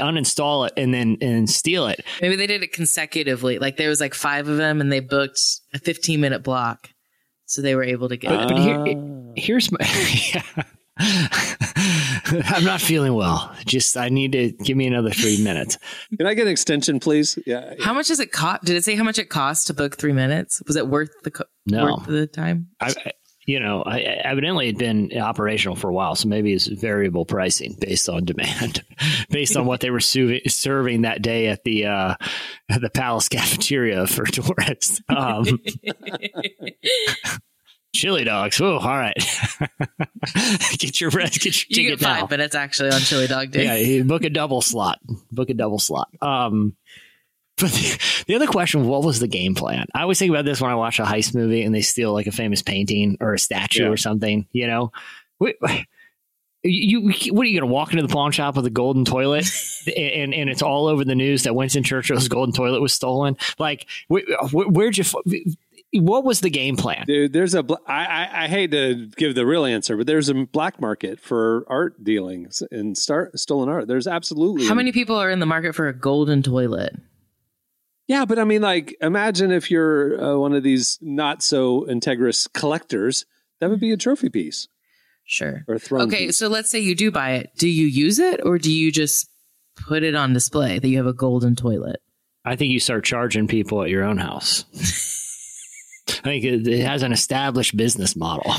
[0.00, 2.02] uninstall it and then and steal it.
[2.22, 3.58] Maybe they did it consecutively.
[3.58, 5.38] Like there was like five of them, and they booked
[5.74, 6.88] a 15 minute block,
[7.46, 8.28] so they were able to get.
[8.28, 8.48] But, it.
[8.48, 9.32] but here, oh.
[9.36, 9.78] here's my.
[10.34, 10.62] yeah.
[10.96, 13.54] I'm not feeling well.
[13.66, 15.76] Just I need to give me another three minutes.
[16.16, 17.38] Can I get an extension, please?
[17.46, 17.74] Yeah.
[17.80, 18.64] How much does it cost?
[18.64, 20.62] Did it say how much it cost to book three minutes?
[20.66, 21.96] Was it worth the co- No.
[21.96, 22.68] worth the time?
[22.80, 23.12] I, I-
[23.46, 27.76] you know, I, evidently had been operational for a while, so maybe it's variable pricing
[27.80, 28.82] based on demand,
[29.30, 32.14] based on what they were su- serving that day at the uh,
[32.70, 35.00] at the palace cafeteria for tourists.
[35.08, 35.44] Um,
[37.94, 38.60] Chili dogs.
[38.60, 39.14] Oh, all right.
[40.78, 41.30] get your red.
[41.30, 42.26] Get your You ticket get five now.
[42.28, 43.98] minutes actually on Chili Dog Day.
[43.98, 44.98] Yeah, book a double slot.
[45.30, 46.08] Book a double slot.
[46.20, 46.74] Um,
[47.58, 49.86] but the, the other question: What was the game plan?
[49.94, 52.26] I always think about this when I watch a heist movie and they steal like
[52.26, 53.90] a famous painting or a statue Yeah.
[53.90, 54.46] or something.
[54.52, 54.92] You know,
[55.40, 55.56] Wait,
[56.62, 59.04] you, you what are you going to walk into the pawn shop with a golden
[59.04, 59.46] toilet
[59.96, 63.36] and and it's all over the news that Winston Churchill's golden toilet was stolen?
[63.58, 65.04] Like, where, where'd you?
[65.92, 67.04] What was the game plan?
[67.06, 67.62] Dude, there's a.
[67.62, 71.20] bl- I, I I hate to give the real answer, but there's a black market
[71.20, 73.86] for art dealings and start stolen art.
[73.86, 76.96] There's absolutely How many people are in the market for a golden toilet?
[78.06, 82.52] Yeah, but I mean, like, imagine if you're uh, one of these not so integrous
[82.52, 83.24] collectors,
[83.60, 84.68] that would be a trophy piece
[85.24, 85.64] Sure.
[85.66, 86.02] or a throne.
[86.08, 86.38] Okay, piece.
[86.38, 87.50] so let's say you do buy it.
[87.56, 89.28] Do you use it or do you just
[89.86, 92.02] put it on display that you have a golden toilet?
[92.44, 94.64] I think you start charging people at your own house.
[96.08, 98.52] I think it, it has an established business model.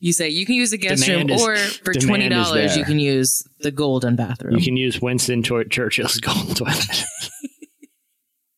[0.00, 2.84] You say you can use the guest Demand room, is- or for twenty dollars you
[2.84, 4.56] can use the golden bathroom.
[4.56, 7.04] You can use Winston Churchill's golden toilet.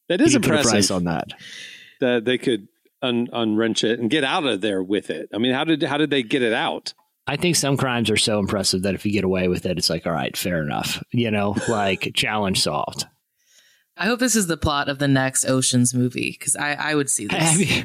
[0.09, 1.29] That is You can impressive price on that.
[2.01, 2.69] that they could
[3.03, 5.29] un- unwrench it and get out of there with it.
[5.33, 6.95] I mean, how did how did they get it out?
[7.27, 9.88] I think some crimes are so impressive that if you get away with it, it's
[9.88, 11.03] like, all right, fair enough.
[11.11, 13.07] You know, like challenge solved.
[13.97, 17.09] I hope this is the plot of the next Ocean's movie because I, I would
[17.09, 17.77] see Have this.
[17.79, 17.85] you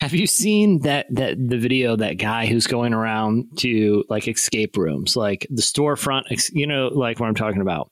[0.00, 4.76] have you seen that that the video that guy who's going around to like escape
[4.76, 6.50] rooms, like the storefront?
[6.52, 7.90] You know, like what I'm talking about.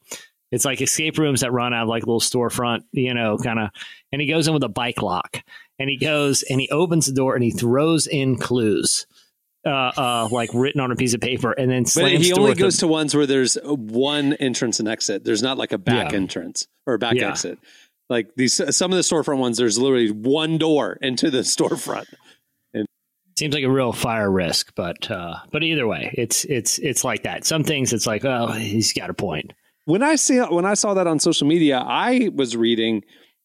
[0.53, 3.71] It's like escape rooms that run out of like little storefront, you know, kind of.
[4.13, 5.43] And he goes in with a bike lock,
[5.79, 9.07] and he goes and he opens the door and he throws in clues,
[9.65, 12.79] uh, uh, like written on a piece of paper, and then But he only goes
[12.79, 15.23] to ones where there's one entrance and exit.
[15.25, 16.17] There's not like a back Yeah.
[16.19, 17.29] entrance or a back Yeah.
[17.31, 17.59] exit.
[18.09, 22.07] Like these, some of the storefront ones, there's literally one door into the storefront.
[22.75, 22.87] And
[23.39, 27.23] Seems like a real fire risk, but uh, but either way, it's it's it's like
[27.23, 27.45] that.
[27.45, 29.53] Some things it's like, oh, he's got a point.
[29.91, 33.03] When I see when I saw that on social media, I was reading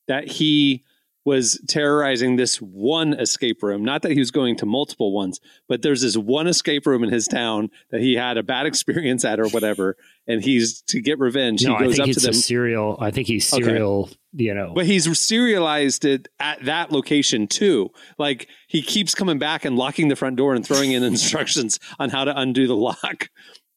[0.08, 0.84] that he
[1.25, 3.84] was terrorizing this one escape room.
[3.84, 7.10] Not that he was going to multiple ones, but there's this one escape room in
[7.12, 11.17] his town that he had a bad experience at or whatever, and he's to get
[11.17, 11.63] revenge.
[11.65, 12.97] No, he I goes think up to them, serial.
[13.01, 13.63] I think he's Okay.
[13.63, 14.10] serial.
[14.38, 17.89] You know, but he's serialized it at that location too.
[18.19, 22.10] Like he keeps coming back and locking the front door and throwing in instructions on
[22.10, 23.29] how to undo the lock.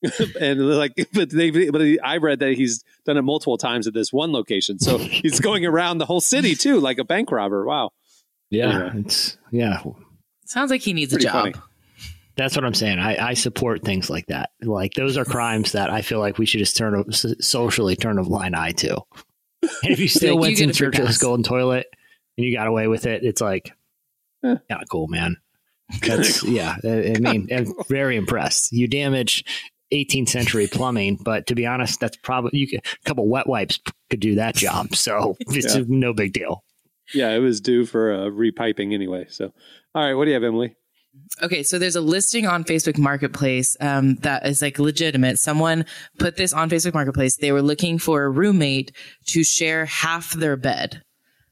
[0.40, 3.94] and like, but they, but he, I read that he's done it multiple times at
[3.94, 4.78] this one location.
[4.78, 7.64] So he's going around the whole city too, like a bank robber.
[7.64, 7.90] Wow.
[8.50, 9.02] yeah, anyway.
[9.04, 9.82] it's yeah.
[10.46, 11.42] Sounds like he needs Pretty a job.
[11.52, 11.54] funny.
[12.37, 13.00] That's what I'm saying.
[13.00, 14.50] I, I support things like that.
[14.62, 17.96] Like those are crimes that I feel like we should just turn a, s- socially
[17.96, 19.00] turn a blind eye to.
[19.62, 21.88] And if you still Like, you went get in a free Churchill's golden toilet
[22.37, 23.72] and you got away with it, it's like,
[24.44, 24.54] Eh.
[24.70, 25.37] yeah, cool, man.
[26.00, 26.76] That's yeah.
[26.84, 28.70] I, I mean, I'm very impressed.
[28.70, 29.44] You damage
[29.92, 33.79] 18th century plumbing, but to be honest, that's probably you could, a couple wet wipes
[34.11, 34.88] could do that job.
[34.94, 35.85] So it's Yeah.
[35.88, 36.64] no big deal.
[37.14, 39.27] Yeah, it was due for uh, repiping anyway.
[39.31, 39.53] So,
[39.94, 40.74] all right, what do you have, Emily?
[41.42, 45.38] Okay, so there's a listing on Facebook Marketplace um, that is like legitimate.
[45.38, 45.85] Someone
[46.18, 47.37] put this on Facebook Marketplace.
[47.37, 48.92] They were looking for a roommate
[49.29, 51.03] to share half their bed.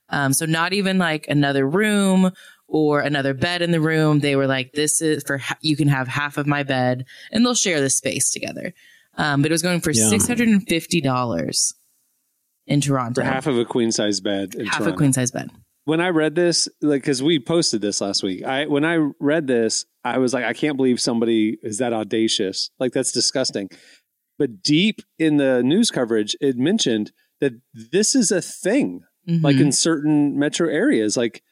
[0.09, 2.31] Um, so not even like another room
[2.68, 4.20] or another bed in the room.
[4.20, 7.44] They were like, "This is for ha- you can have half of my bed," and
[7.44, 8.72] they'll share the space together.
[9.16, 10.09] Um, but it was going for Yeah.
[10.09, 11.74] six hundred and fifty dollars
[12.66, 13.20] in Toronto.
[13.20, 14.55] For half of a queen size bed.
[14.55, 15.50] In half a queen size bed.
[15.85, 19.46] when I read this, like, because we posted this last week, I when I read
[19.46, 22.70] this, I was like, I can't believe somebody is that audacious.
[22.81, 23.70] Like, that's disgusting.
[24.38, 29.61] But deep in the news coverage, it mentioned that this is a thing, like Mhm.
[29.61, 31.42] in certain metro areas, like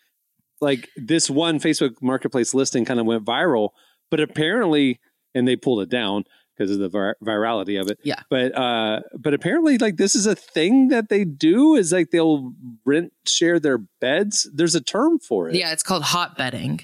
[0.64, 3.70] like this one Facebook Marketplace listing kind of went viral,
[4.11, 4.98] but apparently,
[5.35, 6.24] and they pulled it down
[6.57, 7.98] because of the vir- virality of it.
[8.03, 8.20] Yeah.
[8.31, 11.77] But uh, but apparently, like this is a thing that they do.
[11.77, 12.53] Is like they'll
[12.85, 14.48] rent share their beds.
[14.53, 15.55] There's a term for it.
[15.55, 16.81] yeah, it's called hot bedding.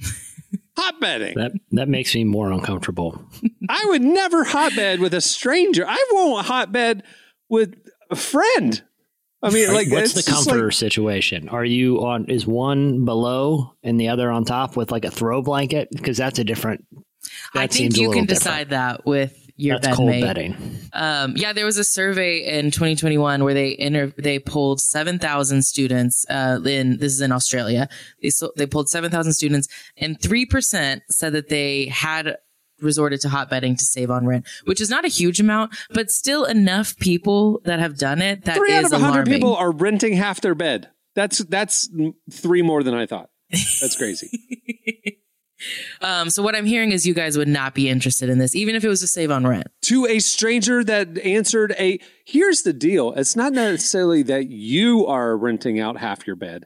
[0.76, 1.34] hot bedding.
[1.36, 3.22] That that makes me more uncomfortable.
[3.68, 5.84] I would never hotbed with a stranger.
[5.86, 7.02] I won't hotbed
[7.48, 7.74] with
[8.10, 8.82] a friend.
[9.44, 11.48] I mean, like what's it's the comforter like- situation?
[11.48, 12.26] Are you on?
[12.30, 15.88] Is one below and the other on top with like a throw blanket?
[15.92, 16.84] Because that's a different.
[17.54, 18.42] That I think seems you little can different.
[18.44, 20.20] decide that with your That's cold bedmate.
[20.22, 20.56] bedding.
[20.92, 26.26] Um, yeah, there was a survey in 2021 where they inter- they polled 7,000 students.
[26.28, 27.88] Uh, in this is in Australia.
[28.22, 32.36] They so- they polled 7,000 students, and three percent said that they had
[32.80, 36.10] resorted to hot bedding to save on rent, which is not a huge amount, but
[36.10, 38.44] still enough people that have done it.
[38.44, 40.90] That three out is of a hundred people are renting half their bed.
[41.14, 41.88] That's that's
[42.30, 43.30] three more than I thought.
[43.50, 44.30] That's crazy.
[46.02, 48.74] Um, so what I'm hearing is you guys would not be interested in this, even
[48.74, 49.68] if it was to save on rent.
[49.82, 55.36] to a stranger that answered a here's the deal it's not necessarily that you are
[55.38, 56.64] renting out half your bed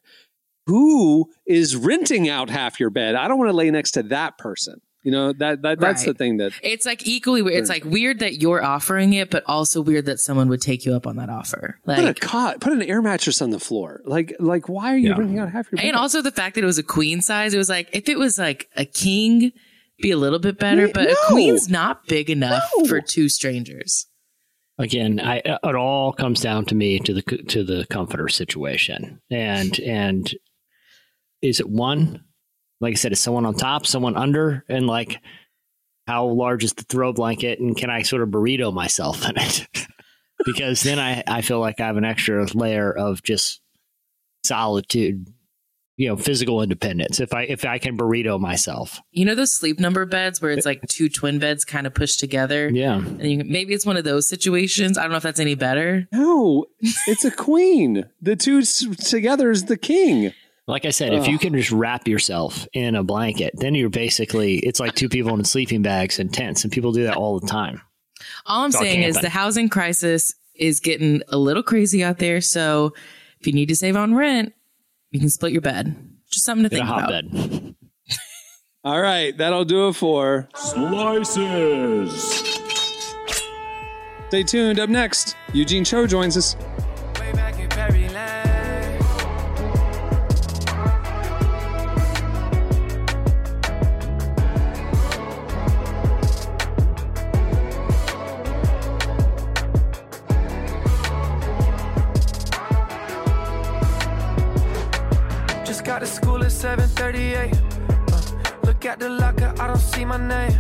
[0.67, 4.37] who is renting out half your bed i don't want to lay next to that
[4.39, 7.59] person you know that, that that's the thing that It's like equally weird.
[7.59, 10.95] It's like weird that you're offering it, but also weird that someone would take you
[10.95, 11.79] up on that offer.
[11.85, 14.97] put a Like, cot put an air mattress on the floor like like why are
[14.97, 15.17] you Yeah.
[15.19, 17.55] renting out half your bed and also the fact that it was a queen size.
[17.55, 19.53] It was like if it was like a king,
[20.03, 22.85] be a little bit better, Yeah, but a queen's not big enough No.
[22.87, 24.07] for two strangers.
[24.79, 29.79] again I, it all comes down to me to the to the comforter situation and
[29.81, 30.33] and
[31.43, 32.25] is it one
[32.81, 35.19] like i said is someone on top someone under and like
[36.07, 39.67] how large is the throw blanket and can i sort of burrito myself in it
[40.45, 43.61] because then i i feel like i have an extra layer of just
[44.45, 45.27] solitude
[45.97, 49.81] you know physical independence if i if i can burrito myself You know those sleep
[49.81, 52.71] number beds where it's like two twin beds kind of pushed together.
[52.73, 54.97] yeah And you, maybe it's one of those situations.
[54.97, 56.07] I don't know if that's any better.
[56.13, 56.67] no
[57.09, 60.33] it's a queen the two together is the king
[60.69, 64.59] Like I said, if you can just wrap yourself in a blanket, then you're basically
[64.59, 67.47] it's like two people in sleeping bags and tents, and people do that all the
[67.47, 67.81] time.
[68.47, 72.19] All I'm It's all saying is the housing crisis is getting a little crazy out
[72.19, 72.41] there.
[72.43, 72.93] So
[73.41, 74.53] if you need to save on rent,
[75.11, 75.97] you can split your bed.
[76.31, 77.13] Just something to In a think about.
[77.25, 77.75] hotbed.
[78.85, 82.13] all right that'll do it for Slices.
[84.29, 86.55] stay tuned up next eugene cho joins us
[109.99, 110.57] see my name.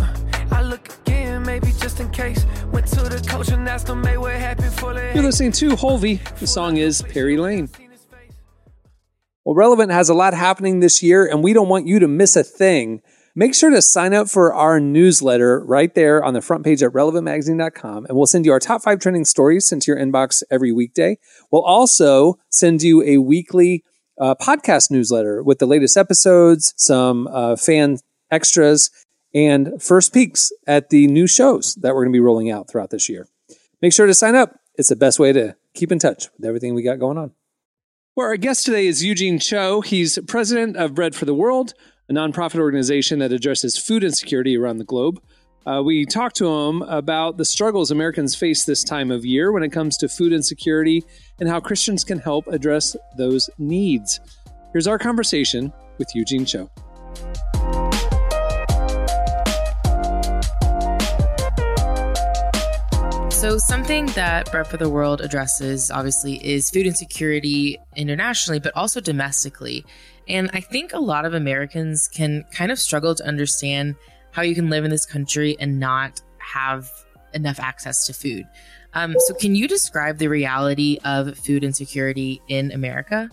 [0.00, 0.14] Uh,
[0.50, 2.44] I look again, maybe just in case.
[2.72, 6.18] Went to the coach and asked him, what happened for the You're listening to Holvey.
[6.40, 7.68] The song is Perry Lane.
[9.44, 12.34] Well, Relevant has a lot happening this year, and we don't want you to miss
[12.34, 13.00] a thing.
[13.36, 16.90] Make sure to sign up for our newsletter right there on the front page at
[16.90, 20.72] relevantmagazine.com, and we'll send you our top five trending stories sent to your inbox every
[20.72, 21.16] weekday.
[21.52, 23.84] We'll also send you a weekly
[24.20, 27.98] uh, podcast newsletter with the latest episodes, some uh, fan
[28.30, 28.90] extras,
[29.34, 32.90] and first peeks at the new shows that we're going to be rolling out throughout
[32.90, 33.28] this year.
[33.80, 34.58] Make sure to sign up.
[34.74, 37.32] It's the best way to keep in touch with everything we got going on.
[38.16, 39.80] Well, our guest today is Eugene Cho.
[39.80, 41.74] He's president of Bread for the World,
[42.08, 45.22] a nonprofit organization that addresses food insecurity around the globe.
[45.66, 49.62] Uh, we talked to him about the struggles Americans face this time of year when
[49.62, 51.04] it comes to food insecurity
[51.38, 54.20] and how Christians can help address those needs.
[54.72, 56.70] Here's our conversation with Eugene Cho.
[63.40, 69.00] So, something that Bread for the World addresses, obviously, is food insecurity internationally, but also
[69.00, 69.82] domestically.
[70.28, 73.96] And I think a lot of Americans can kind of struggle to understand
[74.32, 76.90] how you can live in this country and not have
[77.32, 78.46] enough access to food.
[78.92, 83.30] Um, so, can you describe the reality of food insecurity in America?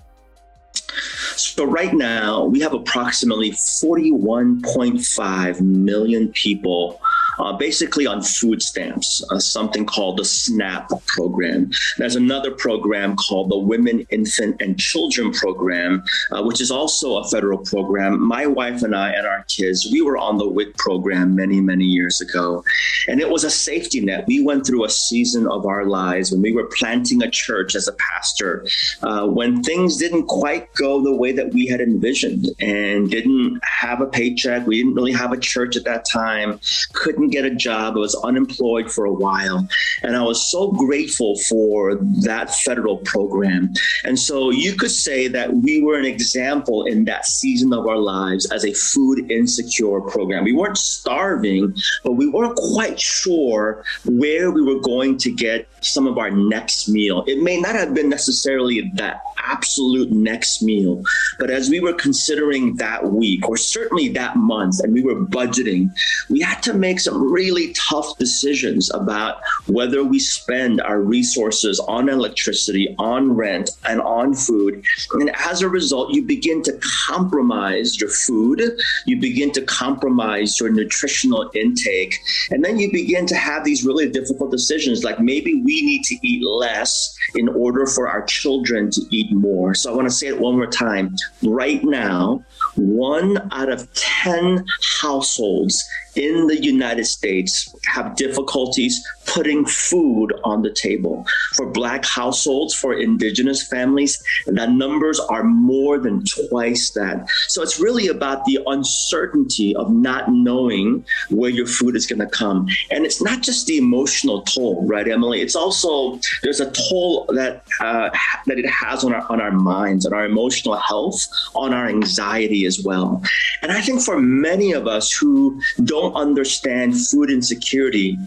[1.35, 7.01] So right now, we have approximately 41.5 million people
[7.39, 11.71] uh, basically on food stamps, uh, something called the SNAP program.
[11.97, 17.29] There's another program called the Women, Infant, and Children program, uh, which is also a
[17.29, 18.25] federal program.
[18.25, 21.85] My wife and I and our kids, we were on the WIC program many, many
[21.85, 22.63] years ago.
[23.07, 24.25] And it was a safety net.
[24.27, 27.87] We went through a season of our lives when we were planting a church as
[27.87, 28.65] a pastor,
[29.03, 34.01] uh, when things didn't quite go the way that we had envisioned and didn't have
[34.01, 34.65] a paycheck.
[34.67, 36.59] We didn't really have a church at that time,
[36.93, 37.95] couldn't get a job.
[37.95, 39.67] I was unemployed for a while.
[40.03, 43.73] And I was so grateful for that federal program.
[44.03, 47.97] And so you could say that we were an example in that season of our
[47.97, 50.43] lives as a food insecure program.
[50.43, 56.07] We weren't starving, but we weren't quite sure where we were going to get some
[56.07, 57.23] of our next meal.
[57.27, 61.03] It may not have been necessarily that absolute next meal,
[61.39, 65.89] but as we were considering that week or certainly that month and we were budgeting,
[66.29, 72.09] we had to make some really tough decisions about whether we spend our resources on
[72.09, 74.83] electricity, on rent, and on food.
[75.13, 78.61] And as a result, you begin to compromise your food,
[79.05, 82.15] you begin to compromise your nutritional intake,
[82.51, 86.15] and then you begin to have these really difficult decisions like maybe we need to
[86.21, 89.73] eat less in order for our children to eat more.
[89.73, 91.15] So I want to say it one more time.
[91.43, 92.43] Right now,
[92.75, 94.65] one out of 10
[95.01, 101.25] households in the United States have difficulties putting food on the table.
[101.55, 107.29] For Black households, for Indigenous families, the numbers are more than twice that.
[107.47, 112.27] So it's really about the uncertainty of not knowing where your food is going to
[112.27, 112.67] come.
[112.89, 115.41] And it's not just the emotional toll, right, Emily?
[115.41, 118.09] It's also there's a toll that uh,
[118.45, 122.65] that it has on our on our minds, on our emotional health, on our anxiety
[122.65, 123.21] as well.
[123.61, 128.17] And I think for many of us who don't understand food insecurity,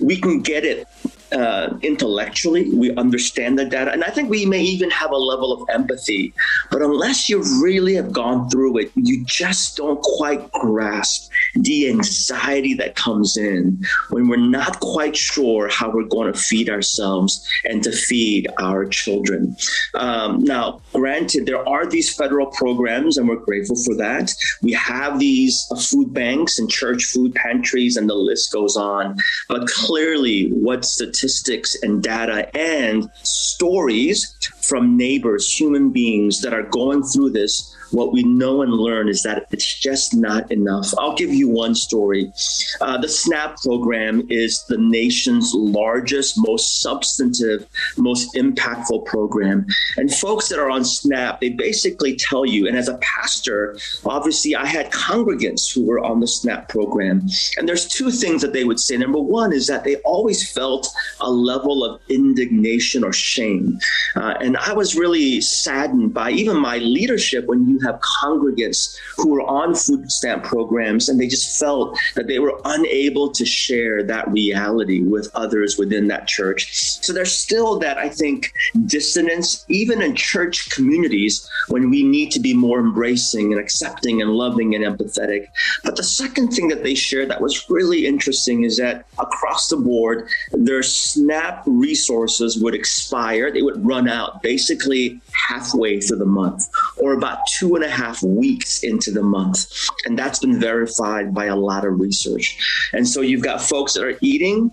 [0.00, 0.88] we can get it
[1.32, 5.52] uh, intellectually, we understand the data, and I think we may even have a level
[5.52, 6.32] of empathy.
[6.70, 11.30] But unless you really have gone through it, you just don't quite grasp
[11.62, 16.68] the anxiety that comes in when we're not quite sure how we're going to feed
[16.68, 19.56] ourselves and to feed our children.
[19.94, 24.32] Um, now, granted, there are these federal programs, and we're grateful for that.
[24.62, 29.16] We have these uh, food banks and church food pantries, and the list goes on.
[29.48, 34.34] But clearly, what statistics and data and stories
[34.68, 39.22] from neighbors, human beings that are going through this what we know and learn is
[39.22, 40.92] that it's just not enough.
[40.98, 42.32] I'll give you one story.
[42.80, 49.66] Uh, the SNAP program is the nation's largest, most substantive, most impactful program.
[49.96, 54.56] And folks that are on SNAP, they basically tell you, and as a pastor, obviously
[54.56, 57.28] I had congregants who were on the SNAP program.
[57.56, 58.96] And there's two things that they would say.
[58.96, 60.88] Number one is that they always felt
[61.20, 63.78] a level of indignation or shame.
[64.16, 68.96] Uh, and I was really saddened by even my leadership when you you have congregants
[69.16, 73.44] who were on food stamp programs and they just felt that they were unable to
[73.44, 76.74] share that reality with others within that church.
[77.02, 78.52] So there's still that, I think,
[78.86, 84.30] dissonance, even in church communities, when we need to be more embracing and accepting and
[84.30, 85.48] loving and empathetic.
[85.84, 89.76] But the second thing that they shared that was really interesting is that across the
[89.76, 96.68] board, their SNAP resources would expire, they would run out basically halfway through the month
[96.98, 99.66] or about two and a half weeks into the month.
[100.04, 102.56] And that's been verified by a lot of research.
[102.92, 104.70] And so you've got folks that are eating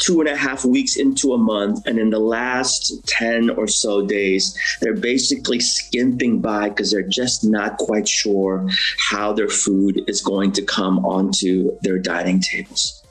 [0.00, 4.04] two and a half weeks into a month and in the last 10 or so
[4.04, 8.66] days they're basically skimping by because they're just not quite sure
[9.10, 13.03] how their food is going to come onto their dining tables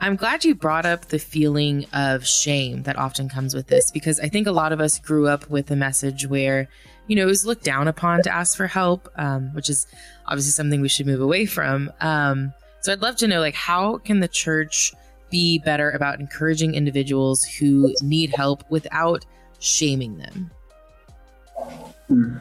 [0.00, 4.20] I'm glad you brought up the feeling of shame that often comes with this because
[4.20, 6.68] I think a lot of us grew up with a message where,
[7.06, 9.86] you know, it was looked down upon to ask for help, um, which is
[10.26, 11.90] obviously something we should move away from.
[12.00, 14.92] Um, so I'd love to know, like, how can the church
[15.30, 19.26] be better about encouraging individuals who need help without
[19.58, 20.50] shaming them?
[22.08, 22.36] Hmm.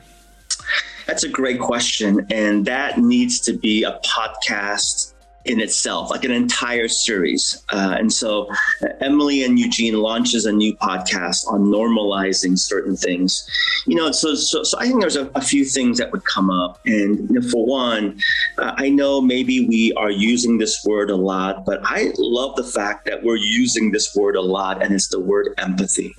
[1.08, 2.26] That's a great question.
[2.32, 5.15] And that needs to be a podcast
[5.46, 7.64] in itself, like an entire series.
[7.72, 8.48] Uh, and so
[8.82, 13.48] uh, Emily and Eugene launches a new podcast on normalizing certain things.
[13.86, 16.50] You know, so so, so I think there's a, a few things that would come
[16.50, 16.82] up.
[16.86, 18.20] And you know, for one,
[18.58, 22.64] uh, I know maybe we are using this word a lot, but I love the
[22.64, 26.16] fact that we're using this word a lot, and it's the word empathy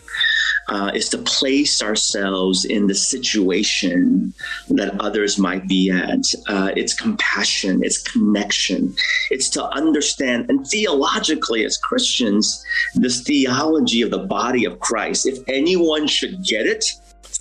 [0.68, 4.32] uh, is to place ourselves in the situation
[4.68, 6.24] that others might be at.
[6.48, 8.94] Uh, it's compassion, it's connection,
[9.30, 10.46] it's to understand.
[10.48, 12.64] And theologically, as Christians,
[12.94, 16.84] this theology of the body of Christ, if anyone should get it,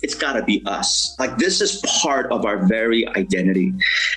[0.02, 1.16] it's got to be us.
[1.18, 3.72] Like this is part of our very identity.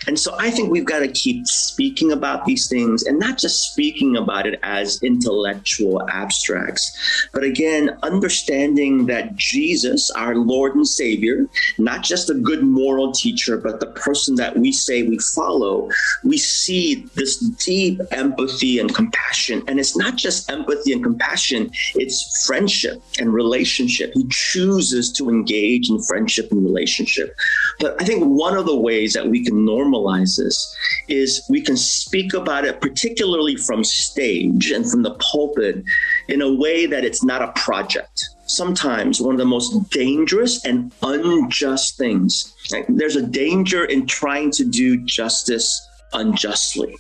[0.08, 3.72] And so I think we've got to keep speaking about these things and not just
[3.72, 11.48] speaking about it as intellectual abstracts, but again, understanding that Jesus, our Lord and Savior,
[11.78, 15.90] not just a good moral teacher, but the person that we say we follow,
[16.24, 19.64] we see this deep empathy and compassion.
[19.68, 24.12] And it's not just empathy and compassion, it's friendship and relationship.
[24.14, 27.36] He chooses to engage engage in friendship and relationship.
[27.80, 30.76] But I think one of the ways that we can normalize this
[31.08, 35.84] is we can speak about it, particularly from stage and from the pulpit,
[36.28, 38.30] in a way that it's not a project.
[38.48, 42.56] Sometimes one of the most dangerous and unjust things.
[42.88, 46.98] There's a danger in trying to do justice unjustly.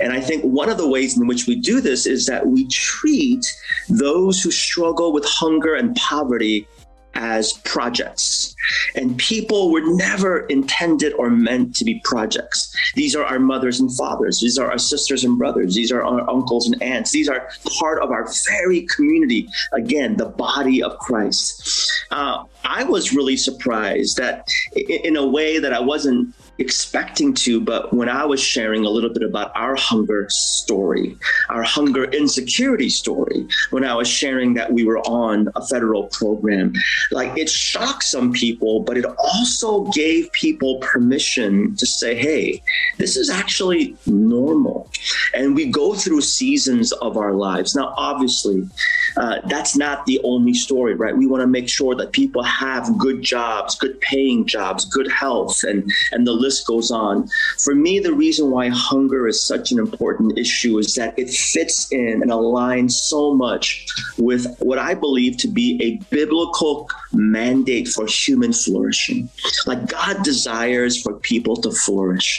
[0.00, 2.66] And I think one of the ways in which we do this is that we
[2.66, 3.46] treat
[3.88, 6.66] those who struggle with hunger and poverty
[7.14, 8.54] as projects.
[8.94, 12.74] And people were never intended or meant to be projects.
[12.94, 14.40] These are our mothers and fathers.
[14.40, 15.74] These are our sisters and brothers.
[15.74, 17.10] These are our uncles and aunts.
[17.10, 17.48] These are
[17.78, 19.48] part of our very community.
[19.72, 21.90] Again, the body of Christ.
[22.10, 27.92] Uh, I was really surprised that, in a way that I wasn't expecting to, but
[27.92, 31.16] when I was sharing a little bit about our hunger story,
[31.48, 36.72] our hunger insecurity story, when I was sharing that we were on a federal program,
[37.10, 42.62] like it shocked some people, but it also gave people permission to say, hey,
[42.98, 44.90] this is actually normal.
[45.34, 47.74] And we go through seasons of our lives.
[47.74, 48.68] Now, obviously,
[49.16, 51.16] uh, that's not the only story, right?
[51.16, 55.62] We want to make sure that people have good jobs, good paying jobs, good health,
[55.64, 57.28] and and the list goes on.
[57.58, 61.90] For me, the reason why hunger is such an important issue is that it fits
[61.92, 63.86] in and aligns so much
[64.18, 69.28] with what I believe to be a biblical mandate for human flourishing.
[69.66, 72.30] Like God desires for people to flourish,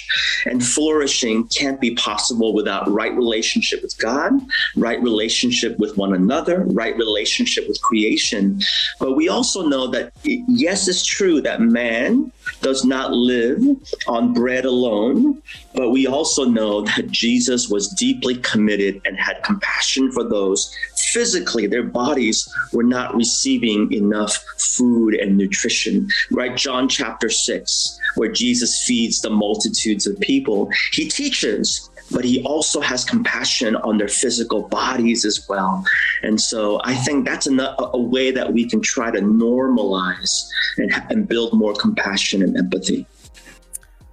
[0.45, 4.33] and flourishing can't be possible without right relationship with God,
[4.75, 8.59] right relationship with one another, right relationship with creation.
[8.99, 12.31] But we also know that, yes, it's true that man
[12.61, 13.61] does not live
[14.07, 15.41] on bread alone,
[15.73, 20.75] but we also know that Jesus was deeply committed and had compassion for those
[21.13, 26.57] physically, their bodies were not receiving enough food and nutrition, right?
[26.57, 32.79] John chapter 6, where Jesus feeds the multitudes of people, he teaches but he also
[32.79, 35.83] has compassion on their physical bodies as well.
[36.21, 40.47] And so I think that's a, a way that we can try to normalize
[40.77, 43.05] and, and build more compassion and empathy.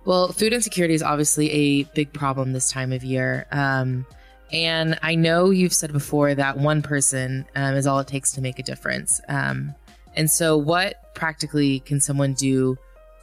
[0.04, 3.46] Well, food insecurity is obviously a big problem this time of year.
[3.52, 4.06] Um,
[4.52, 8.40] and I know you've said before that one person um, is all it takes to
[8.40, 9.20] make a difference.
[9.28, 9.74] Um,
[10.16, 12.76] and so, what practically can someone do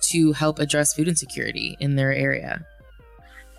[0.03, 2.65] to help address food insecurity in their area?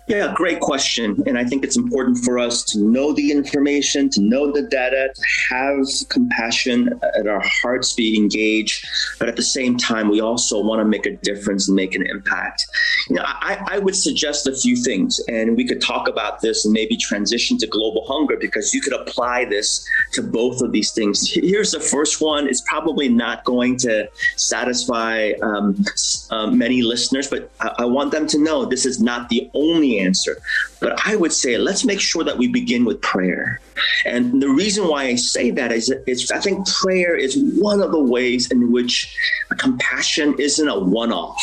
[0.09, 1.21] Yeah, great question.
[1.27, 5.11] And I think it's important for us to know the information, to know the data,
[5.13, 8.87] to have compassion at our hearts be engaged.
[9.19, 12.07] But at the same time, we also want to make a difference and make an
[12.07, 12.65] impact.
[13.07, 16.65] You know, I, I would suggest a few things, and we could talk about this
[16.65, 20.91] and maybe transition to global hunger because you could apply this to both of these
[20.91, 21.31] things.
[21.31, 22.47] Here's the first one.
[22.47, 25.85] It's probably not going to satisfy um,
[26.31, 29.98] uh, many listeners, but I, I want them to know this is not the only
[29.99, 30.37] answer.
[30.79, 33.59] But I would say let's make sure that we begin with prayer.
[34.05, 37.91] And the reason why I say that is, is I think prayer is one of
[37.91, 39.15] the ways in which
[39.57, 41.41] compassion isn't a one off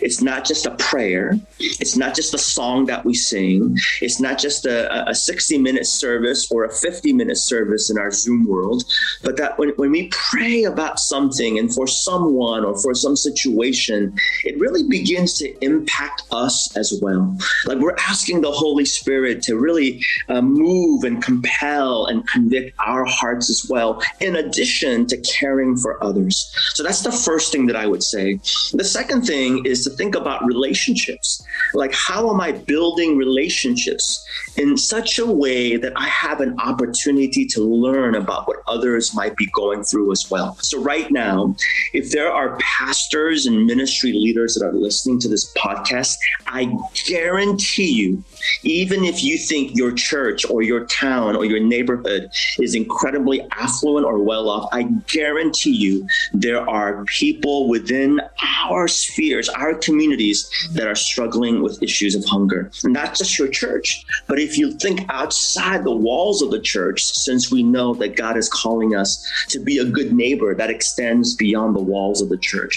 [0.00, 1.38] it's not just a prayer.
[1.58, 3.76] It's not just a song that we sing.
[4.00, 8.10] It's not just a, a 60 minute service or a 50 minute service in our
[8.10, 8.84] Zoom world,
[9.22, 14.14] but that when, when we pray about something and for someone or for some situation,
[14.44, 17.36] it really begins to impact us as well.
[17.66, 23.04] Like we're asking the Holy Spirit to really uh, move and compel and convict our
[23.04, 26.52] hearts as well, in addition to caring for others.
[26.74, 28.34] So that's the first thing that I would say.
[28.72, 31.44] The second thing is to think about relationships.
[31.74, 34.24] Like, how am I building relationships
[34.56, 39.36] in such a way that I have an opportunity to learn about what others might
[39.36, 40.56] be going through as well?
[40.60, 41.54] So, right now,
[41.92, 46.72] if there are pastors and ministry leaders that are listening to this podcast, I
[47.06, 48.22] guarantee you,
[48.62, 54.06] even if you think your church or your town or your neighborhood is incredibly affluent
[54.06, 58.20] or well off, I guarantee you there are people within
[58.68, 62.70] our spheres, our communities that are struggling with issues of hunger.
[62.84, 67.50] Not just your church, but if you think outside the walls of the church, since
[67.50, 71.74] we know that God is calling us to be a good neighbor that extends beyond
[71.74, 72.74] the walls of the church.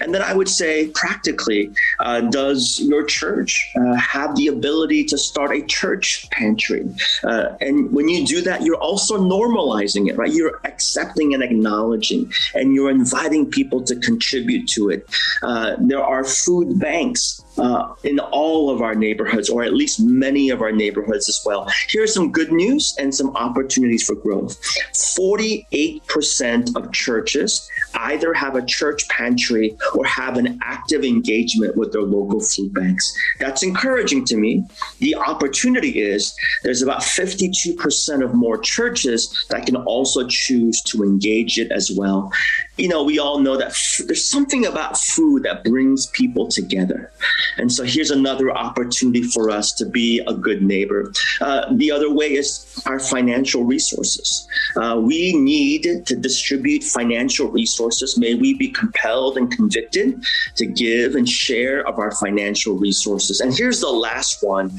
[0.00, 1.70] And then I would say, practically,
[2.00, 6.88] uh, does your church uh, have the ability to start a church pantry?
[7.24, 10.32] Uh, and when you do that, you're also normalizing it, right?
[10.32, 15.06] You're accepting and acknowledging, and you're inviting people to contribute to it.
[15.42, 20.50] Uh, there are food banks uh, in all of our neighborhoods, or at least many
[20.50, 21.68] of our neighborhoods as well.
[21.88, 24.58] Here's some good news and some opportunities for growth
[24.92, 32.02] 48% of churches either have a church pantry or have an active engagement with their
[32.02, 33.12] local food banks.
[33.38, 34.64] That's encouraging to me.
[34.98, 41.58] The opportunity is there's about 52% of more churches that can also choose to engage
[41.58, 42.32] it as well.
[42.76, 47.12] You know, we all know that f- there's something about food that brings people together.
[47.58, 51.12] And so here's another opportunity for us to be a good neighbor.
[51.40, 54.46] Uh, the other way is our financial resources.
[54.76, 60.22] Uh, we need to distribute financial resources may we be compelled and convicted
[60.56, 63.40] to give and share of our financial resources.
[63.40, 64.70] And here's the last one.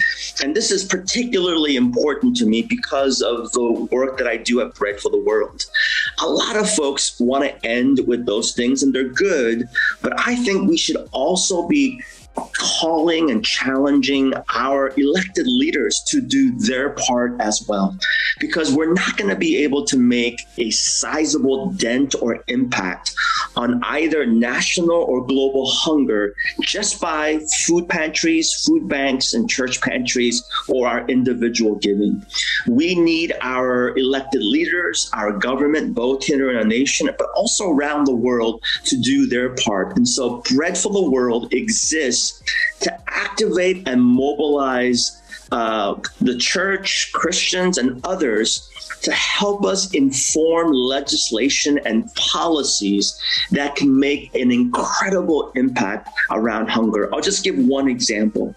[0.41, 4.75] And this is particularly important to me because of the work that I do at
[4.75, 5.65] Bread for the World.
[6.21, 9.67] A lot of folks want to end with those things, and they're good,
[10.01, 12.01] but I think we should also be
[12.35, 17.95] calling and challenging our elected leaders to do their part as well.
[18.39, 23.13] Because we're not going to be able to make a sizable dent or impact
[23.55, 30.43] on either national or global hunger just by food pantries, food banks, and church pantries
[30.67, 32.25] or our individual giving.
[32.67, 38.05] We need our elected leaders, our government, both here in our nation, but also around
[38.05, 39.95] the world to do their part.
[39.97, 42.22] And so, Bread for the World exists
[42.81, 45.21] to activate and mobilize
[45.51, 48.69] uh, the church, Christians, and others
[49.03, 53.21] to help us inform legislation and policies
[53.51, 57.13] that can make an incredible impact around hunger.
[57.13, 58.55] I'll just give one example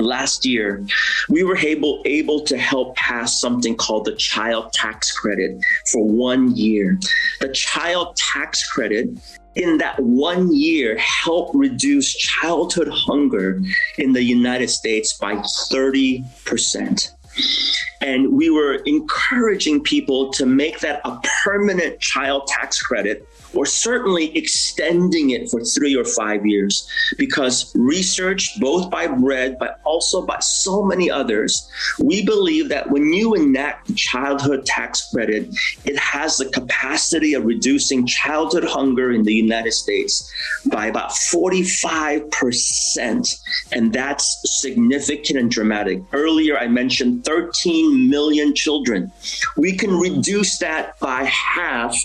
[0.00, 0.84] last year
[1.28, 5.56] we were able able to help pass something called the child tax credit
[5.92, 6.98] for one year
[7.40, 9.08] the child tax credit
[9.56, 13.60] in that one year help reduce childhood hunger
[13.98, 17.10] in the United States by 30%.
[18.00, 23.26] And we were encouraging people to make that a permanent child tax credit
[23.56, 26.88] or certainly extending it for three or five years
[27.18, 33.12] because research, both by Bread, but also by so many others, we believe that when
[33.12, 35.48] you enact the childhood tax credit,
[35.84, 40.32] it has the capacity of reducing childhood hunger in the United States
[40.66, 43.40] by about 45%.
[43.72, 46.02] And that's significant and dramatic.
[46.12, 49.10] Earlier, I mentioned 13 million children.
[49.56, 51.96] We can reduce that by half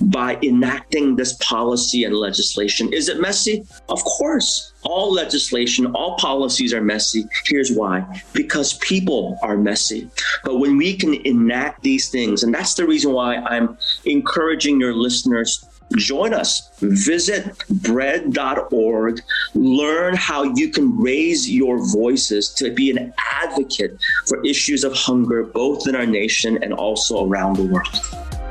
[0.00, 2.92] by enacting this policy and legislation.
[2.92, 3.66] Is it messy?
[3.88, 4.72] Of course.
[4.82, 7.24] All legislation, all policies are messy.
[7.46, 10.08] Here's why because people are messy.
[10.44, 14.94] But when we can enact these things, and that's the reason why I'm encouraging your
[14.94, 15.64] listeners
[15.96, 16.70] join us.
[16.80, 19.20] Visit bread.org.
[19.54, 25.44] Learn how you can raise your voices to be an advocate for issues of hunger,
[25.44, 28.47] both in our nation and also around the world.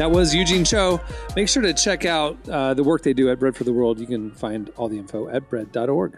[0.00, 0.98] That was Eugene Cho.
[1.36, 4.00] Make sure to check out uh, the work they do at Bread for the World.
[4.00, 6.16] You can find all the info at bread.org.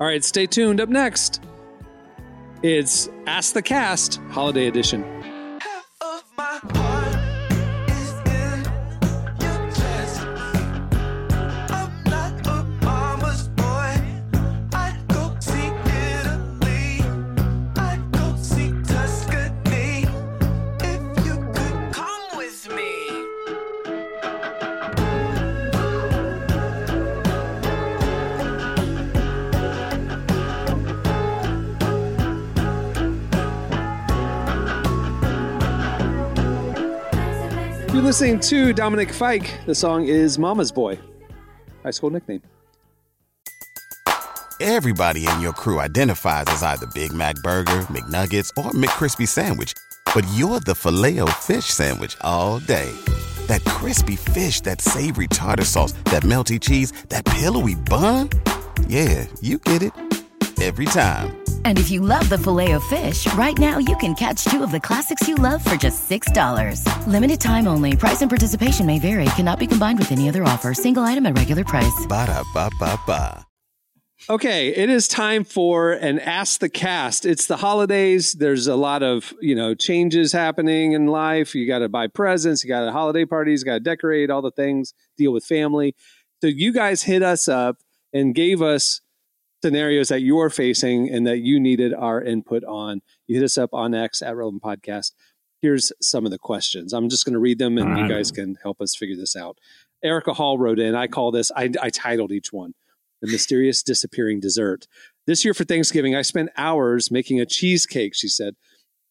[0.00, 0.80] All right, stay tuned.
[0.80, 1.42] Up next,
[2.62, 5.02] it's Ask the Cast Holiday Edition.
[38.08, 39.60] Listening to Dominic Fike.
[39.66, 40.98] The song is Mama's Boy,
[41.82, 42.40] high school nickname.
[44.62, 49.74] Everybody in your crew identifies as either Big Mac Burger, McNuggets, or McCrispy Sandwich,
[50.14, 52.90] but you're the filet fish Sandwich all day.
[53.46, 58.30] That crispy fish, that savory tartar sauce, that melty cheese, that pillowy bun.
[58.86, 59.92] Yeah, you get it
[60.62, 61.47] every time.
[61.64, 64.72] And if you love the filet of fish, right now you can catch two of
[64.72, 66.82] the classics you love for just $6.
[67.06, 67.94] Limited time only.
[67.96, 69.26] Price and participation may vary.
[69.36, 70.74] Cannot be combined with any other offer.
[70.74, 72.06] Single item at regular price.
[72.08, 73.44] Ba da ba ba ba.
[74.28, 77.24] Okay, it is time for an Ask the Cast.
[77.24, 78.32] It's the holidays.
[78.32, 81.54] There's a lot of, you know, changes happening in life.
[81.54, 84.42] You got to buy presents, you got to holiday parties, you got to decorate all
[84.42, 85.94] the things, deal with family.
[86.42, 87.76] So you guys hit us up
[88.12, 89.00] and gave us
[89.62, 93.00] scenarios that you're facing and that you needed our input on.
[93.26, 95.12] You hit us up on X at Relevant Podcast.
[95.60, 96.92] Here's some of the questions.
[96.92, 99.58] I'm just going to read them and you guys can help us figure this out.
[100.04, 102.74] Erica Hall wrote in, I call this, I, I titled each one,
[103.20, 104.86] The Mysterious Disappearing Dessert.
[105.26, 108.54] This year for Thanksgiving, I spent hours making a cheesecake, she said.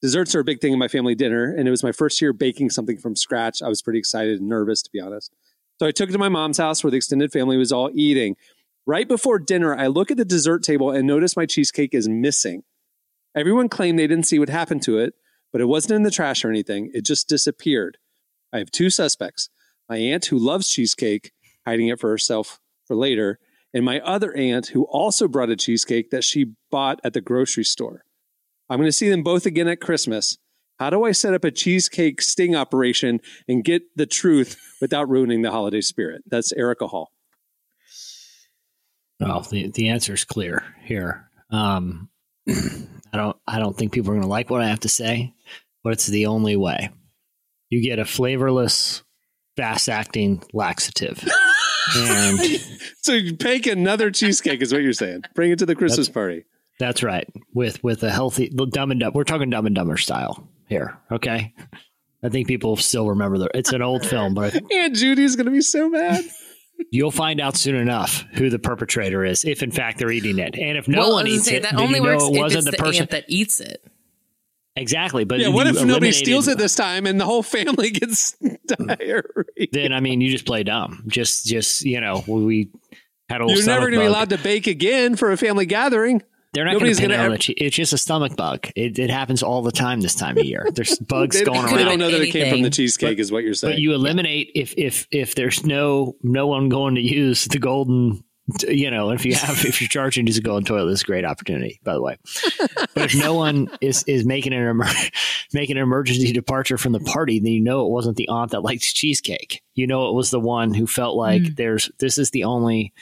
[0.02, 2.32] Desserts are a big thing in my family dinner, and it was my first year
[2.32, 3.62] baking something from scratch.
[3.62, 5.34] I was pretty excited and nervous, to be honest.
[5.80, 8.36] So I took it to my mom's house where the extended family was all eating.
[8.88, 12.64] Right before dinner, I look at the dessert table and notice my cheesecake is missing.
[13.36, 15.14] Everyone claimed they didn't see what happened to it,
[15.52, 16.90] but it wasn't in the trash or anything.
[16.94, 17.98] It just disappeared.
[18.54, 19.50] I have two suspects
[19.90, 21.34] my aunt, who loves cheesecake,
[21.66, 23.40] hiding it for herself for later,
[23.74, 27.66] and my other aunt, who also brought a cheesecake that she bought at the grocery
[27.66, 28.06] store.
[28.70, 30.38] I'm going to see them both again at Christmas.
[30.80, 33.20] How do I set up a cheesecake sting operation
[33.50, 36.24] and get the truth without ruining the holiday spirit?
[36.26, 37.12] That's Erica Hall.
[39.20, 41.30] Well, the, the answer is clear here.
[41.50, 42.10] Um,
[42.48, 45.34] I don't I don't think people are going to like what I have to say,
[45.84, 46.90] but it's the only way.
[47.70, 49.04] You get a flavorless,
[49.56, 51.22] fast acting laxative.
[51.98, 52.40] and
[53.02, 55.24] so you bake another cheesecake is what you're saying.
[55.36, 56.46] Bring it to the Christmas That's- party.
[56.80, 57.28] That's right.
[57.56, 59.14] With with a healthy Dumb and dumb.
[59.16, 60.96] We're talking Dumb and Dumber style here.
[61.12, 61.56] Okay.
[62.24, 63.50] I think people still remember the.
[63.56, 66.24] It's an old film, but I- Aunt Judy's going to be so mad.
[66.92, 70.58] You'll find out soon enough who the perpetrator is, if in fact they're eating it,
[70.58, 72.40] and if no well, one eats say, it, that only you know works it if
[72.40, 73.02] wasn't it's the the person.
[73.02, 73.84] ant that eats it.
[74.76, 77.90] exactly, but yeah, you what if nobody steals it this time and the whole family
[77.92, 79.68] gets diarrhea?
[79.72, 81.04] Then I mean, you just play dumb.
[81.08, 82.70] Just, just you know, we
[83.30, 83.58] had a little.
[83.58, 86.22] You're never going to be allowed to bake again for a family gathering.
[86.54, 87.98] They're not going Nobody's to pin gonna it on ever- the che- It's just a
[87.98, 88.68] stomach bug.
[88.76, 90.66] It, it happens all the time this time of year.
[90.74, 91.86] There's bugs They, going they around.
[91.86, 92.72] don't know that it came from the anything.
[92.72, 93.74] cheesecake, is what you're saying.
[93.76, 98.24] But you eliminate if if if there's no no one going to use the golden,
[98.68, 101.06] you know, if you have if you're charging to use a golden toilet, it's a
[101.06, 101.80] great opportunity.
[101.84, 102.18] By the way,
[102.94, 104.86] but if no one is is making an emer-
[105.54, 108.62] making an emergency departure from the party, then you know it wasn't the aunt that
[108.64, 109.62] likes cheesecake.
[109.76, 111.56] You know it was the one who felt like mm.
[111.58, 112.94] there's this is the only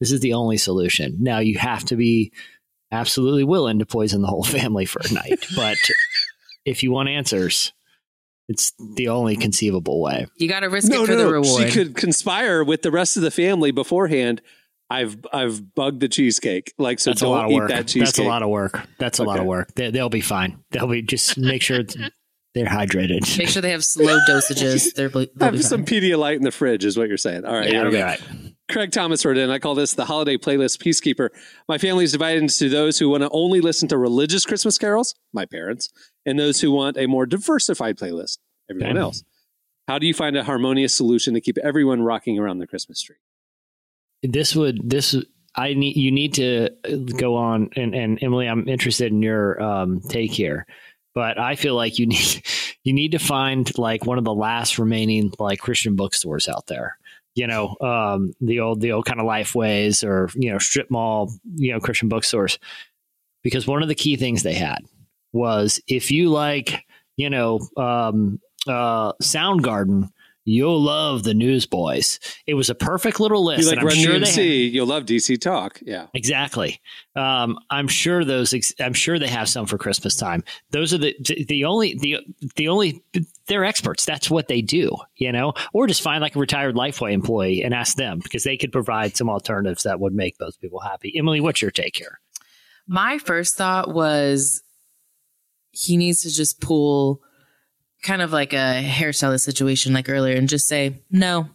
[0.00, 1.16] this is the only solution.
[1.18, 2.32] Now you have to be
[2.92, 5.76] absolutely willing to poison the whole family for a night, but
[6.64, 7.72] if you want answers.
[8.48, 10.26] It's the only conceivable way.
[10.34, 11.68] You got to risk it for the reward.
[11.68, 14.42] She could conspire with the rest of the family beforehand.
[14.90, 16.74] I've I've bugged the cheesecake.
[16.76, 17.68] Like so, That's a don't lot of eat work.
[17.68, 18.06] that cheesecake.
[18.06, 18.80] That's a lot of work.
[18.98, 19.72] That's a lot of work.
[19.76, 20.64] They, they'll be fine.
[20.72, 22.10] They'll be just make sure it's-
[22.54, 23.38] they're hydrated.
[23.38, 24.94] Make sure they have slow dosages.
[24.94, 26.00] They're, they'll be Have some fine.
[26.00, 27.44] Pedialyte in the fridge, is what you're saying.
[27.44, 28.04] All right, yeah, here we go.
[28.04, 28.20] Right.
[28.70, 29.50] Craig Thomas wrote in.
[29.50, 31.30] I call this the holiday playlist peacekeeper.
[31.68, 35.14] My family is divided into those who want to only listen to religious Christmas carols,
[35.32, 35.88] my parents,
[36.24, 38.38] and those who want a more diversified playlist,
[38.70, 39.00] everyone Okay.
[39.00, 39.24] else.
[39.88, 43.16] How do you find a harmonious solution to keep everyone rocking around the Christmas tree?
[44.22, 45.16] This would this
[45.56, 46.70] I need you need to
[47.16, 50.64] go on and and Emily, I'm interested in your um, take here,
[51.14, 52.42] but I feel like you need
[52.84, 56.96] you need to find like one of the last remaining like Christian bookstores out there.
[57.34, 61.32] You know, um, the old the old kind of Lifeways or you know strip mall,
[61.54, 62.58] you know Christian bookstores,
[63.42, 64.84] because one of the key things they had
[65.32, 66.84] was if you like
[67.16, 70.10] you know um, uh, Soundgarden,
[70.50, 72.18] you'll love the Newsboys.
[72.46, 73.62] It was a perfect little list.
[73.62, 75.80] You like Run sure they DMC, you'll love DC Talk.
[75.82, 76.06] Yeah.
[76.14, 76.80] Exactly.
[77.16, 78.52] Um, I'm sure those.
[78.54, 80.44] Ex- I'm sure they have some for Christmas time.
[80.70, 81.16] Those are the
[81.48, 82.18] the only the
[82.56, 83.02] the only.
[83.46, 84.04] They're experts.
[84.04, 84.96] That's what they do.
[85.16, 88.56] You know, or just find like a retired Lifeway employee and ask them because they
[88.56, 91.12] could provide some alternatives that would make those people happy.
[91.16, 92.20] Emily, what's your take here?
[92.86, 94.62] My first thought was
[95.70, 97.22] he needs to just pull
[98.02, 101.48] kind of like a hairstylist situation like earlier and just say no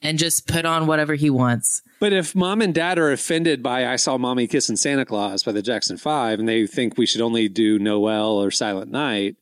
[0.00, 1.82] and just put on whatever he wants.
[2.00, 5.52] But if mom and dad are offended by I saw mommy kissing Santa Claus by
[5.52, 9.36] the Jackson Five and they think we should only do Noel or Silent Night,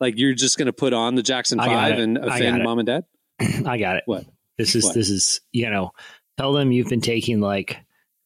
[0.00, 2.78] like you're just going to put on the Jackson Five and I got offend mom
[2.78, 3.04] and dad?
[3.66, 4.04] I got it.
[4.06, 4.24] What?
[4.56, 4.94] This is What?
[4.94, 5.92] this is you know,
[6.38, 7.76] tell them you've been taking like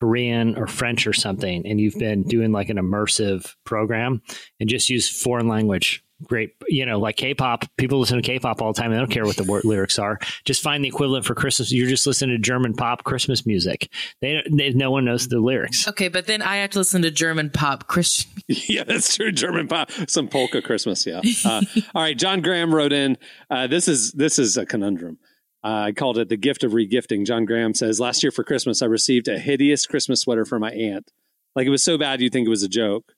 [0.01, 4.23] Korean or French or something, and you've been doing like an immersive program,
[4.61, 6.05] and just use foreign language.
[6.25, 7.65] Great, you know, like K-pop.
[7.77, 8.91] People listen to K-pop all the time.
[8.91, 10.19] They don't care what the word lyrics are.
[10.45, 11.73] Just find the equivalent for Christmas.
[11.73, 13.93] You're just listening to German pop Christmas music.
[14.21, 15.89] They, they no one knows the lyrics.
[15.89, 18.31] Okay, but then I have to listen to German pop Christian.
[18.49, 19.33] yeah, that's true.
[19.33, 21.07] German pop, some polka Christmas.
[21.07, 21.21] Yeah.
[21.45, 21.63] Uh,
[21.95, 22.19] all right.
[22.19, 23.17] John Graham wrote in.
[23.51, 25.19] Uh, this is this is a conundrum.
[25.65, 27.25] Uh, I called it the gift of regifting.
[27.25, 30.73] John Graham says last year for Christmas I received a hideous Christmas sweater from my
[30.73, 31.11] aunt.
[31.55, 33.13] Like it was so bad you'd think it was a joke.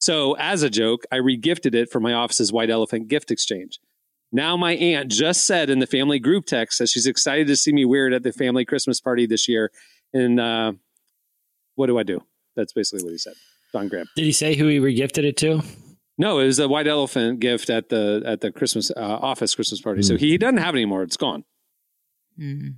[0.00, 3.78] So as a joke, I regifted it for my office's white elephant gift exchange.
[4.32, 7.72] Now my aunt just said in the family group text that she's excited to see
[7.72, 9.70] me wear it at the family Christmas party this year.
[10.12, 10.72] And uh,
[11.74, 12.20] what do I do?
[12.56, 13.34] That's basically what he said.
[13.72, 14.08] John Graham.
[14.16, 15.62] Did he say who he regifted it to?
[16.18, 19.80] No, it was a white elephant gift at the at the Christmas uh, office Christmas
[19.80, 20.02] party.
[20.02, 21.02] So he doesn't have it anymore.
[21.02, 21.44] It's gone.
[22.36, 22.68] Hmm.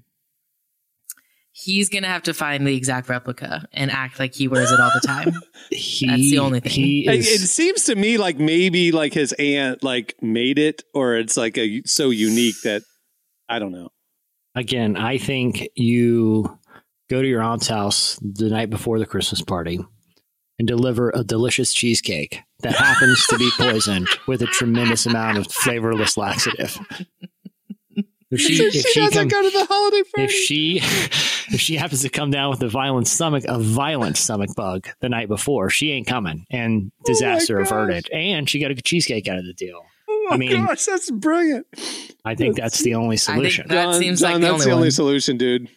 [1.54, 4.90] He's gonna have to find the exact replica and act like he wears it all
[4.94, 5.32] the time.
[5.70, 6.72] He, That's the only thing.
[6.72, 10.82] He It, is, it seems to me like maybe like his aunt like made it,
[10.94, 12.82] or it's like a so unique that
[13.48, 13.90] I don't know.
[14.54, 16.58] again, I think you
[17.10, 19.78] go to your aunt's house the night before the Christmas party
[20.58, 25.46] and deliver a delicious cheesecake that happens to be poisoned with a tremendous amount of
[25.52, 26.78] flavorless laxative.
[28.30, 30.24] If she, So if she she, doesn't come- go to the holiday party.
[30.24, 30.80] if she
[31.50, 35.08] if she happens to come down with a violent stomach a violent stomach bug the
[35.08, 37.66] night before, she ain't coming and disaster gosh.
[37.68, 38.10] averted.
[38.12, 39.80] And she got a cheesecake out of the deal.
[40.08, 41.66] oh Oh my I mean- gosh, that's brilliant.
[42.24, 43.66] I think that's the only solution.
[43.68, 44.90] That seems like the that's only the only one.
[44.92, 45.68] solution, dude.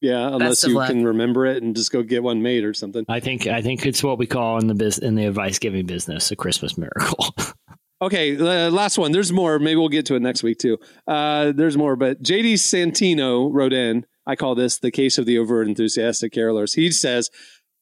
[0.00, 0.88] Yeah, unless you luck.
[0.88, 3.04] can remember it and just go get one made or something.
[3.08, 5.86] I think I think it's what we call in the biz, in the advice giving
[5.86, 7.26] business a Christmas miracle.
[8.02, 9.12] Okay, uh, last one.
[9.12, 9.60] There's more.
[9.60, 10.76] Maybe we'll get to it next week too.
[11.06, 14.04] Uh, there's more, but JD Santino wrote in.
[14.26, 16.74] I call this the case of the over enthusiastic carolers.
[16.74, 17.30] He says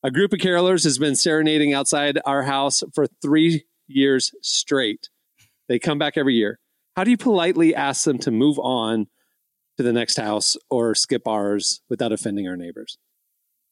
[0.03, 5.09] a group of carolers has been serenading outside our house for three years straight.
[5.69, 6.59] They come back every year.
[6.97, 9.07] How do you politely ask them to move on
[9.77, 12.99] to the next house or skip ours without offending our neighbors?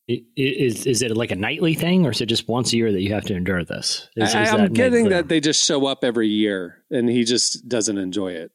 [0.08, 3.02] Is is it like a nightly thing, or is it just once a year that
[3.02, 4.08] you have to endure this?
[4.16, 5.18] Is, I, that getting clear?
[5.18, 8.50] that they just show up every year and he just doesn't enjoy it.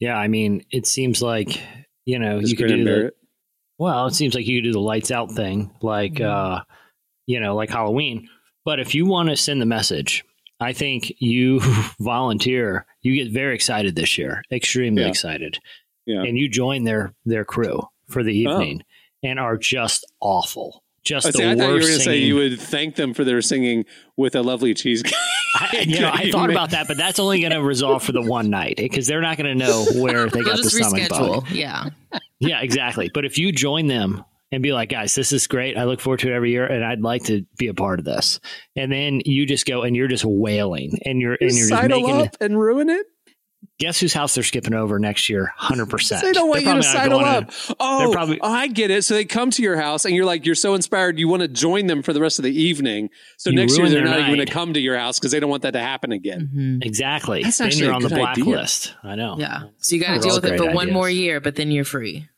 [0.00, 1.60] Yeah, I mean, it seems like
[2.06, 3.12] you know you could do the.
[3.78, 4.06] Well.
[4.06, 6.24] It seems like you could do the lights out thing, like Mm-hmm.
[6.56, 6.60] uh,
[7.26, 8.28] you know, like Halloween.
[8.64, 10.24] But if you want to send the message,
[10.60, 11.60] I think you
[12.00, 12.86] volunteer.
[13.02, 15.08] You get very excited this year, extremely Yeah.
[15.08, 15.58] excited,
[16.06, 16.22] Yeah.
[16.22, 18.52] and you join their their crew for the Oh.
[18.60, 18.82] evening,
[19.22, 20.82] and are just awful.
[21.08, 23.14] Just Oh, the see, I thought you were going to say you would thank them
[23.14, 23.86] for their singing
[24.18, 25.14] with a lovely cheesecake.
[25.54, 28.20] I, you know, I thought about that, but that's only going to resolve for the
[28.20, 31.48] one night because they're not going to know where they got the just stomach bug.
[31.50, 31.86] Yeah.
[32.40, 33.10] Yeah, exactly.
[33.12, 35.78] But if you join them and be like, guys, this is great.
[35.78, 38.04] I look forward to it every year, and I'd like to be a part of
[38.04, 38.38] this.
[38.76, 42.20] And then you just go and you're just wailing, and you're and you're just making.
[42.20, 43.06] up and ruin it.
[43.78, 45.52] Guess whose house they're skipping over next year?
[45.56, 46.22] Hundred percent.
[46.22, 47.52] They don't want you to sidle up.
[47.78, 49.04] Oh, probably- oh, I get it.
[49.04, 51.48] So they come to your house and you're like, you're so inspired, you want to
[51.48, 53.10] join them for the rest of the evening.
[53.36, 55.30] So You next year they're their not even going to come to your house because
[55.30, 56.80] they don't want that to happen again.
[56.82, 57.44] Exactly.
[57.44, 58.44] That's then actually you're on the good idea.
[58.44, 58.94] blacklist.
[59.04, 59.36] I know.
[59.38, 59.62] Yeah.
[59.78, 61.84] So you got to deal with it for great one more year, but then you're
[61.84, 62.28] free.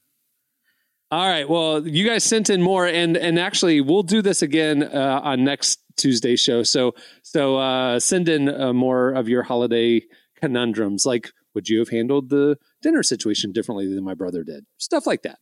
[1.10, 1.48] All right.
[1.48, 5.42] Well, you guys sent in more, and and actually, we'll do this again uh, on
[5.42, 6.62] next Tuesday show.
[6.62, 10.02] So so uh, send in uh, more of your holiday
[10.40, 14.66] conundrums, like would you have handled the dinner situation differently than my brother did?
[14.78, 15.38] Stuff like that.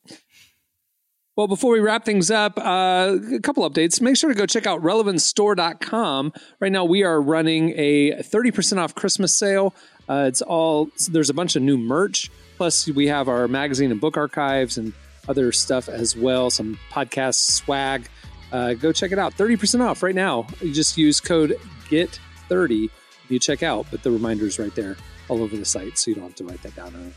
[1.37, 4.01] Well, before we wrap things up, uh, a couple updates.
[4.01, 6.33] Make sure to go check out relevantstore.com.
[6.59, 9.73] Right now, we are running a 30% off Christmas sale.
[10.09, 12.29] Uh, it's all, there's a bunch of new merch.
[12.57, 14.93] Plus, we have our magazine and book archives and
[15.29, 18.09] other stuff as well, some podcast swag.
[18.51, 19.33] Uh, go check it out.
[19.37, 20.45] 30% off right now.
[20.61, 21.55] You just use code
[21.89, 22.91] GET30
[23.31, 24.97] you check out, but the reminder's right there
[25.29, 27.13] all over the site, so you don't have to write that down.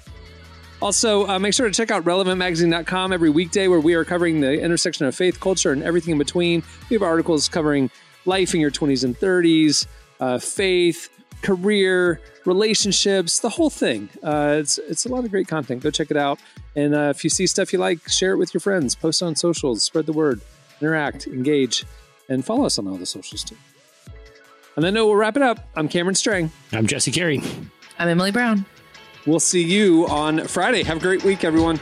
[0.82, 4.60] Also, uh, make sure to check out relevantmagazine.com every weekday where we are covering the
[4.60, 6.64] intersection of faith, culture, and everything in between.
[6.90, 7.92] We have articles covering
[8.26, 9.86] life in your 20s and 30s,
[10.20, 11.10] uh, faith,
[11.44, 14.10] career, relationships, the whole thing.
[14.24, 15.84] Uh, it's, it's a lot of great content.
[15.84, 16.40] Go check it out.
[16.76, 19.36] And uh, if you see stuff you like, share it with your friends, post on
[19.36, 20.42] socials, spread the word,
[20.80, 21.86] interact, engage,
[22.28, 23.58] and follow us on all the socials too.
[24.76, 25.70] And then, no, we'll wrap it up.
[25.76, 26.52] I'm Cameron Strang.
[26.72, 27.42] I'm Jesse Carey.
[28.00, 28.66] I'm Emily Brown.
[29.26, 30.84] We'll see you on Friday.
[30.84, 31.80] Have a great week, everyone.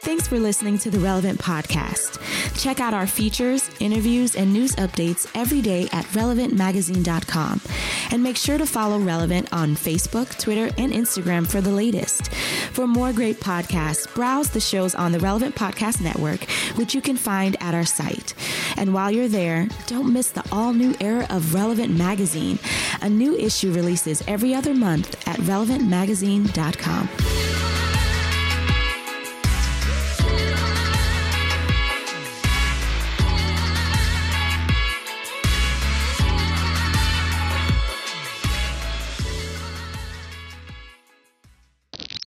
[0.00, 2.20] Thanks for listening to the Relevant Podcast.
[2.60, 7.60] Check out our features, interviews, and news updates every day at relevantmagazine.com.
[8.14, 12.32] And make sure to follow Relevant on Facebook, Twitter, and Instagram for the latest.
[12.70, 16.44] For more great podcasts, browse the shows on the Relevant Podcast Network,
[16.76, 18.34] which you can find at our site.
[18.76, 22.60] And while you're there, don't miss the all new era of Relevant Magazine.
[23.02, 27.53] A new issue releases every other month at relevantmagazine.com.